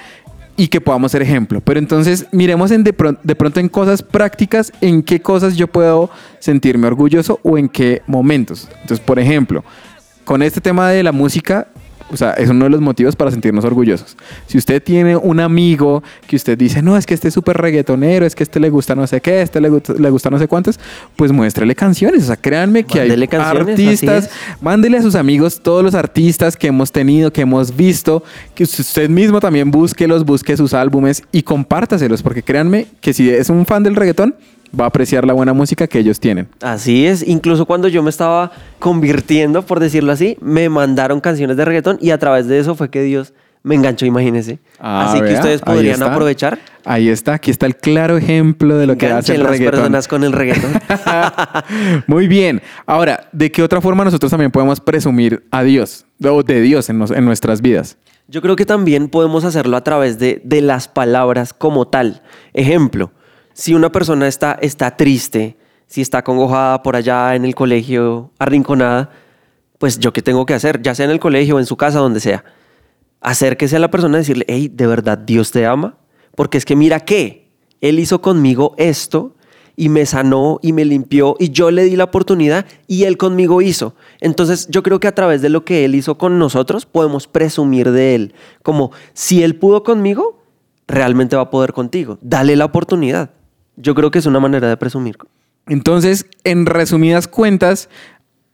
y 0.60 0.68
que 0.68 0.78
podamos 0.78 1.12
ser 1.12 1.22
ejemplo. 1.22 1.62
Pero 1.62 1.78
entonces 1.78 2.26
miremos 2.32 2.70
en 2.70 2.84
de, 2.84 2.94
de 3.22 3.34
pronto 3.34 3.60
en 3.60 3.68
cosas 3.70 4.02
prácticas, 4.02 4.70
en 4.82 5.02
qué 5.02 5.22
cosas 5.22 5.56
yo 5.56 5.68
puedo 5.68 6.10
sentirme 6.38 6.86
orgulloso 6.86 7.40
o 7.42 7.56
en 7.56 7.66
qué 7.66 8.02
momentos. 8.06 8.68
Entonces, 8.82 9.00
por 9.00 9.18
ejemplo, 9.18 9.64
con 10.22 10.42
este 10.42 10.60
tema 10.60 10.90
de 10.90 11.02
la 11.02 11.12
música, 11.12 11.68
o 12.12 12.16
sea, 12.16 12.32
es 12.32 12.48
uno 12.50 12.64
de 12.64 12.70
los 12.70 12.80
motivos 12.80 13.16
para 13.16 13.30
sentirnos 13.30 13.64
orgullosos. 13.64 14.16
Si 14.46 14.58
usted 14.58 14.82
tiene 14.82 15.16
un 15.16 15.40
amigo 15.40 16.02
que 16.26 16.36
usted 16.36 16.58
dice, 16.58 16.82
no, 16.82 16.96
es 16.96 17.06
que 17.06 17.14
este 17.14 17.28
es 17.28 17.34
súper 17.34 17.56
reggaetonero, 17.56 18.26
es 18.26 18.34
que 18.34 18.42
este 18.42 18.60
le 18.60 18.68
gusta 18.70 18.94
no 18.94 19.06
sé 19.06 19.20
qué, 19.20 19.42
este 19.42 19.60
le, 19.60 19.68
gusta- 19.68 19.94
le 19.94 20.10
gusta 20.10 20.30
no 20.30 20.38
sé 20.38 20.48
cuántos, 20.48 20.80
pues 21.16 21.32
muéstrele 21.32 21.74
canciones. 21.74 22.24
O 22.24 22.26
sea, 22.26 22.36
créanme 22.36 22.84
que 22.84 22.98
Mándele 22.98 23.22
hay 23.22 23.28
artistas, 23.80 24.30
mándele 24.60 24.98
a 24.98 25.02
sus 25.02 25.14
amigos 25.14 25.60
todos 25.62 25.82
los 25.84 25.94
artistas 25.94 26.56
que 26.56 26.66
hemos 26.68 26.92
tenido, 26.92 27.32
que 27.32 27.42
hemos 27.42 27.76
visto, 27.76 28.22
que 28.54 28.64
usted 28.64 29.08
mismo 29.08 29.40
también 29.40 29.70
búsquelos, 29.70 30.24
busque 30.24 30.56
sus 30.56 30.74
álbumes 30.74 31.22
y 31.32 31.42
compártaselos, 31.42 32.22
porque 32.22 32.42
créanme 32.42 32.86
que 33.00 33.12
si 33.12 33.30
es 33.30 33.48
un 33.50 33.66
fan 33.66 33.82
del 33.82 33.96
reggaetón, 33.96 34.34
va 34.78 34.84
a 34.84 34.88
apreciar 34.88 35.24
la 35.26 35.32
buena 35.32 35.52
música 35.52 35.86
que 35.86 35.98
ellos 35.98 36.20
tienen. 36.20 36.48
Así 36.62 37.06
es, 37.06 37.26
incluso 37.26 37.66
cuando 37.66 37.88
yo 37.88 38.02
me 38.02 38.10
estaba 38.10 38.52
convirtiendo, 38.78 39.62
por 39.62 39.80
decirlo 39.80 40.12
así, 40.12 40.36
me 40.40 40.68
mandaron 40.68 41.20
canciones 41.20 41.56
de 41.56 41.64
reggaetón 41.64 41.98
y 42.00 42.10
a 42.10 42.18
través 42.18 42.46
de 42.46 42.58
eso 42.58 42.74
fue 42.74 42.90
que 42.90 43.02
Dios 43.02 43.32
me 43.62 43.74
enganchó, 43.74 44.06
imagínense. 44.06 44.58
Ah, 44.78 45.10
así 45.10 45.20
que 45.20 45.34
ustedes 45.34 45.60
podrían 45.60 46.02
aprovechar. 46.02 46.58
Ahí 46.84 47.10
está, 47.10 47.34
aquí 47.34 47.50
está 47.50 47.66
el 47.66 47.76
claro 47.76 48.16
ejemplo 48.16 48.78
de 48.78 48.86
lo 48.86 48.96
que 48.96 49.06
hace 49.08 49.34
el 49.34 49.42
las 49.42 49.50
reggaetón. 49.52 49.72
personas 49.80 50.08
con 50.08 50.24
el 50.24 50.32
reggaetón. 50.32 50.72
Muy 52.06 52.26
bien. 52.26 52.62
Ahora, 52.86 53.28
¿de 53.32 53.50
qué 53.52 53.62
otra 53.62 53.80
forma 53.80 54.04
nosotros 54.04 54.30
también 54.30 54.50
podemos 54.50 54.80
presumir 54.80 55.44
a 55.50 55.62
Dios 55.62 56.06
o 56.24 56.42
de 56.42 56.60
Dios 56.62 56.88
en, 56.90 56.98
nos- 56.98 57.10
en 57.10 57.24
nuestras 57.24 57.60
vidas? 57.60 57.96
Yo 58.28 58.40
creo 58.42 58.56
que 58.56 58.64
también 58.64 59.08
podemos 59.08 59.44
hacerlo 59.44 59.76
a 59.76 59.84
través 59.84 60.18
de, 60.18 60.40
de 60.44 60.60
las 60.62 60.88
palabras 60.88 61.52
como 61.52 61.86
tal. 61.88 62.22
Ejemplo, 62.54 63.10
si 63.52 63.74
una 63.74 63.90
persona 63.90 64.28
está, 64.28 64.58
está 64.60 64.96
triste, 64.96 65.56
si 65.86 66.00
está 66.00 66.22
congojada 66.22 66.82
por 66.82 66.96
allá 66.96 67.34
en 67.34 67.44
el 67.44 67.54
colegio, 67.54 68.30
arrinconada, 68.38 69.10
pues 69.78 69.98
yo 69.98 70.12
qué 70.12 70.22
tengo 70.22 70.46
que 70.46 70.54
hacer, 70.54 70.82
ya 70.82 70.94
sea 70.94 71.06
en 71.06 71.10
el 71.10 71.20
colegio 71.20 71.58
en 71.58 71.66
su 71.66 71.76
casa, 71.76 71.98
donde 71.98 72.20
sea. 72.20 72.44
Acérquese 73.20 73.76
a 73.76 73.80
la 73.80 73.90
persona 73.90 74.18
y 74.18 74.20
decirle, 74.20 74.44
hey, 74.48 74.70
¿de 74.72 74.86
verdad 74.86 75.18
Dios 75.18 75.50
te 75.50 75.66
ama? 75.66 75.96
Porque 76.36 76.58
es 76.58 76.64
que 76.64 76.76
mira 76.76 77.00
que 77.00 77.50
Él 77.80 77.98
hizo 77.98 78.20
conmigo 78.22 78.74
esto 78.76 79.34
y 79.76 79.88
me 79.88 80.04
sanó 80.04 80.58
y 80.62 80.74
me 80.74 80.84
limpió 80.84 81.36
y 81.38 81.50
yo 81.50 81.70
le 81.70 81.84
di 81.84 81.96
la 81.96 82.04
oportunidad 82.04 82.66
y 82.86 83.04
Él 83.04 83.16
conmigo 83.16 83.62
hizo. 83.62 83.94
Entonces 84.20 84.68
yo 84.68 84.82
creo 84.82 85.00
que 85.00 85.08
a 85.08 85.14
través 85.14 85.42
de 85.42 85.48
lo 85.48 85.64
que 85.64 85.84
Él 85.84 85.94
hizo 85.94 86.18
con 86.18 86.38
nosotros 86.38 86.84
podemos 86.84 87.26
presumir 87.26 87.90
de 87.90 88.14
Él. 88.14 88.34
Como 88.62 88.92
si 89.14 89.42
Él 89.42 89.56
pudo 89.56 89.82
conmigo, 89.82 90.42
realmente 90.86 91.36
va 91.36 91.42
a 91.42 91.50
poder 91.50 91.72
contigo. 91.72 92.18
Dale 92.20 92.56
la 92.56 92.66
oportunidad. 92.66 93.30
Yo 93.80 93.94
creo 93.94 94.10
que 94.10 94.18
es 94.18 94.26
una 94.26 94.40
manera 94.40 94.68
de 94.68 94.76
presumir. 94.76 95.16
Entonces, 95.66 96.26
en 96.44 96.66
resumidas 96.66 97.28
cuentas, 97.28 97.88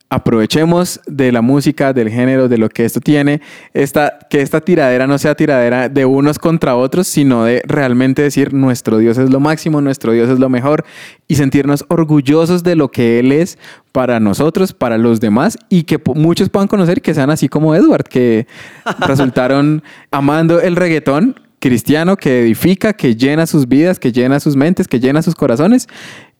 aprovechemos 0.08 1.00
de 1.06 1.32
la 1.32 1.42
música, 1.42 1.92
del 1.92 2.10
género, 2.10 2.48
de 2.48 2.58
lo 2.58 2.68
que 2.68 2.84
esto 2.84 3.00
tiene, 3.00 3.40
esta, 3.74 4.18
que 4.30 4.40
esta 4.40 4.60
tiradera 4.60 5.06
no 5.06 5.18
sea 5.18 5.34
tiradera 5.34 5.88
de 5.88 6.04
unos 6.04 6.38
contra 6.38 6.76
otros, 6.76 7.08
sino 7.08 7.44
de 7.44 7.62
realmente 7.66 8.22
decir 8.22 8.54
nuestro 8.54 8.98
Dios 8.98 9.18
es 9.18 9.30
lo 9.30 9.40
máximo, 9.40 9.80
nuestro 9.80 10.12
Dios 10.12 10.28
es 10.28 10.38
lo 10.38 10.48
mejor 10.48 10.84
y 11.26 11.34
sentirnos 11.34 11.84
orgullosos 11.88 12.62
de 12.62 12.76
lo 12.76 12.90
que 12.90 13.18
Él 13.18 13.32
es 13.32 13.58
para 13.90 14.20
nosotros, 14.20 14.72
para 14.72 14.96
los 14.96 15.18
demás 15.18 15.58
y 15.68 15.82
que 15.82 16.00
muchos 16.14 16.50
puedan 16.50 16.68
conocer 16.68 17.02
que 17.02 17.14
sean 17.14 17.30
así 17.30 17.48
como 17.48 17.74
Edward, 17.74 18.04
que 18.04 18.46
resultaron 19.00 19.82
amando 20.12 20.60
el 20.60 20.76
reggaetón 20.76 21.40
cristiano 21.58 22.16
que 22.16 22.42
edifica, 22.42 22.92
que 22.92 23.16
llena 23.16 23.46
sus 23.46 23.68
vidas, 23.68 23.98
que 23.98 24.12
llena 24.12 24.40
sus 24.40 24.56
mentes, 24.56 24.88
que 24.88 25.00
llena 25.00 25.22
sus 25.22 25.34
corazones. 25.34 25.88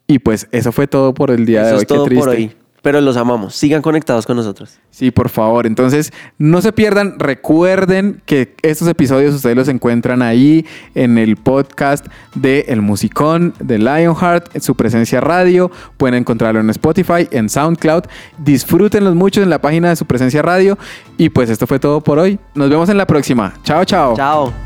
Y 0.07 0.18
pues 0.20 0.48
eso 0.52 0.72
fue 0.72 0.87
todo 0.87 1.14
por 1.14 1.31
el 1.31 1.46
día 1.46 1.64
de 1.64 1.72
hoy. 1.72 1.79
es 1.81 1.87
todo 1.87 2.05
Qué 2.05 2.11
triste. 2.11 2.24
por 2.26 2.35
hoy. 2.37 2.52
Pero 2.83 3.00
los 3.00 3.16
amamos. 3.16 3.57
Sigan 3.57 3.83
conectados 3.83 4.26
con 4.26 4.37
nosotros. 4.37 4.79
Sí, 4.90 5.11
por 5.11 5.29
favor. 5.29 5.66
Entonces, 5.66 6.12
no 6.38 6.62
se 6.62 6.72
pierdan. 6.72 7.18
Recuerden 7.18 8.22
que 8.26 8.55
estos 8.62 8.87
episodios 8.87 9.35
ustedes 9.35 9.57
los 9.57 9.66
encuentran 9.66 10.22
ahí 10.22 10.64
en 10.94 11.18
el 11.18 11.35
podcast 11.35 12.07
de 12.37 12.66
El 12.68 12.83
Musicón 12.83 13.55
de 13.59 13.79
Lionheart, 13.79 14.55
en 14.55 14.61
su 14.62 14.76
presencia 14.76 15.20
radio. 15.20 15.72
Pueden 15.96 16.14
encontrarlo 16.14 16.61
en 16.61 16.70
Spotify, 16.70 17.26
en 17.33 17.48
SoundCloud. 17.48 18.05
Disfrútenlos 18.38 19.16
mucho 19.16 19.42
en 19.42 19.50
la 19.50 19.61
página 19.61 19.88
de 19.88 19.96
su 19.96 20.05
presencia 20.07 20.40
radio. 20.42 20.79
Y 21.18 21.31
pues 21.31 21.50
esto 21.50 21.66
fue 21.66 21.81
todo 21.81 22.00
por 22.02 22.20
hoy. 22.20 22.38
Nos 22.55 22.70
vemos 22.70 22.88
en 22.88 22.98
la 22.98 23.07
próxima. 23.09 23.55
Chao, 23.64 23.85
chao. 23.85 24.14
Chao. 24.14 24.65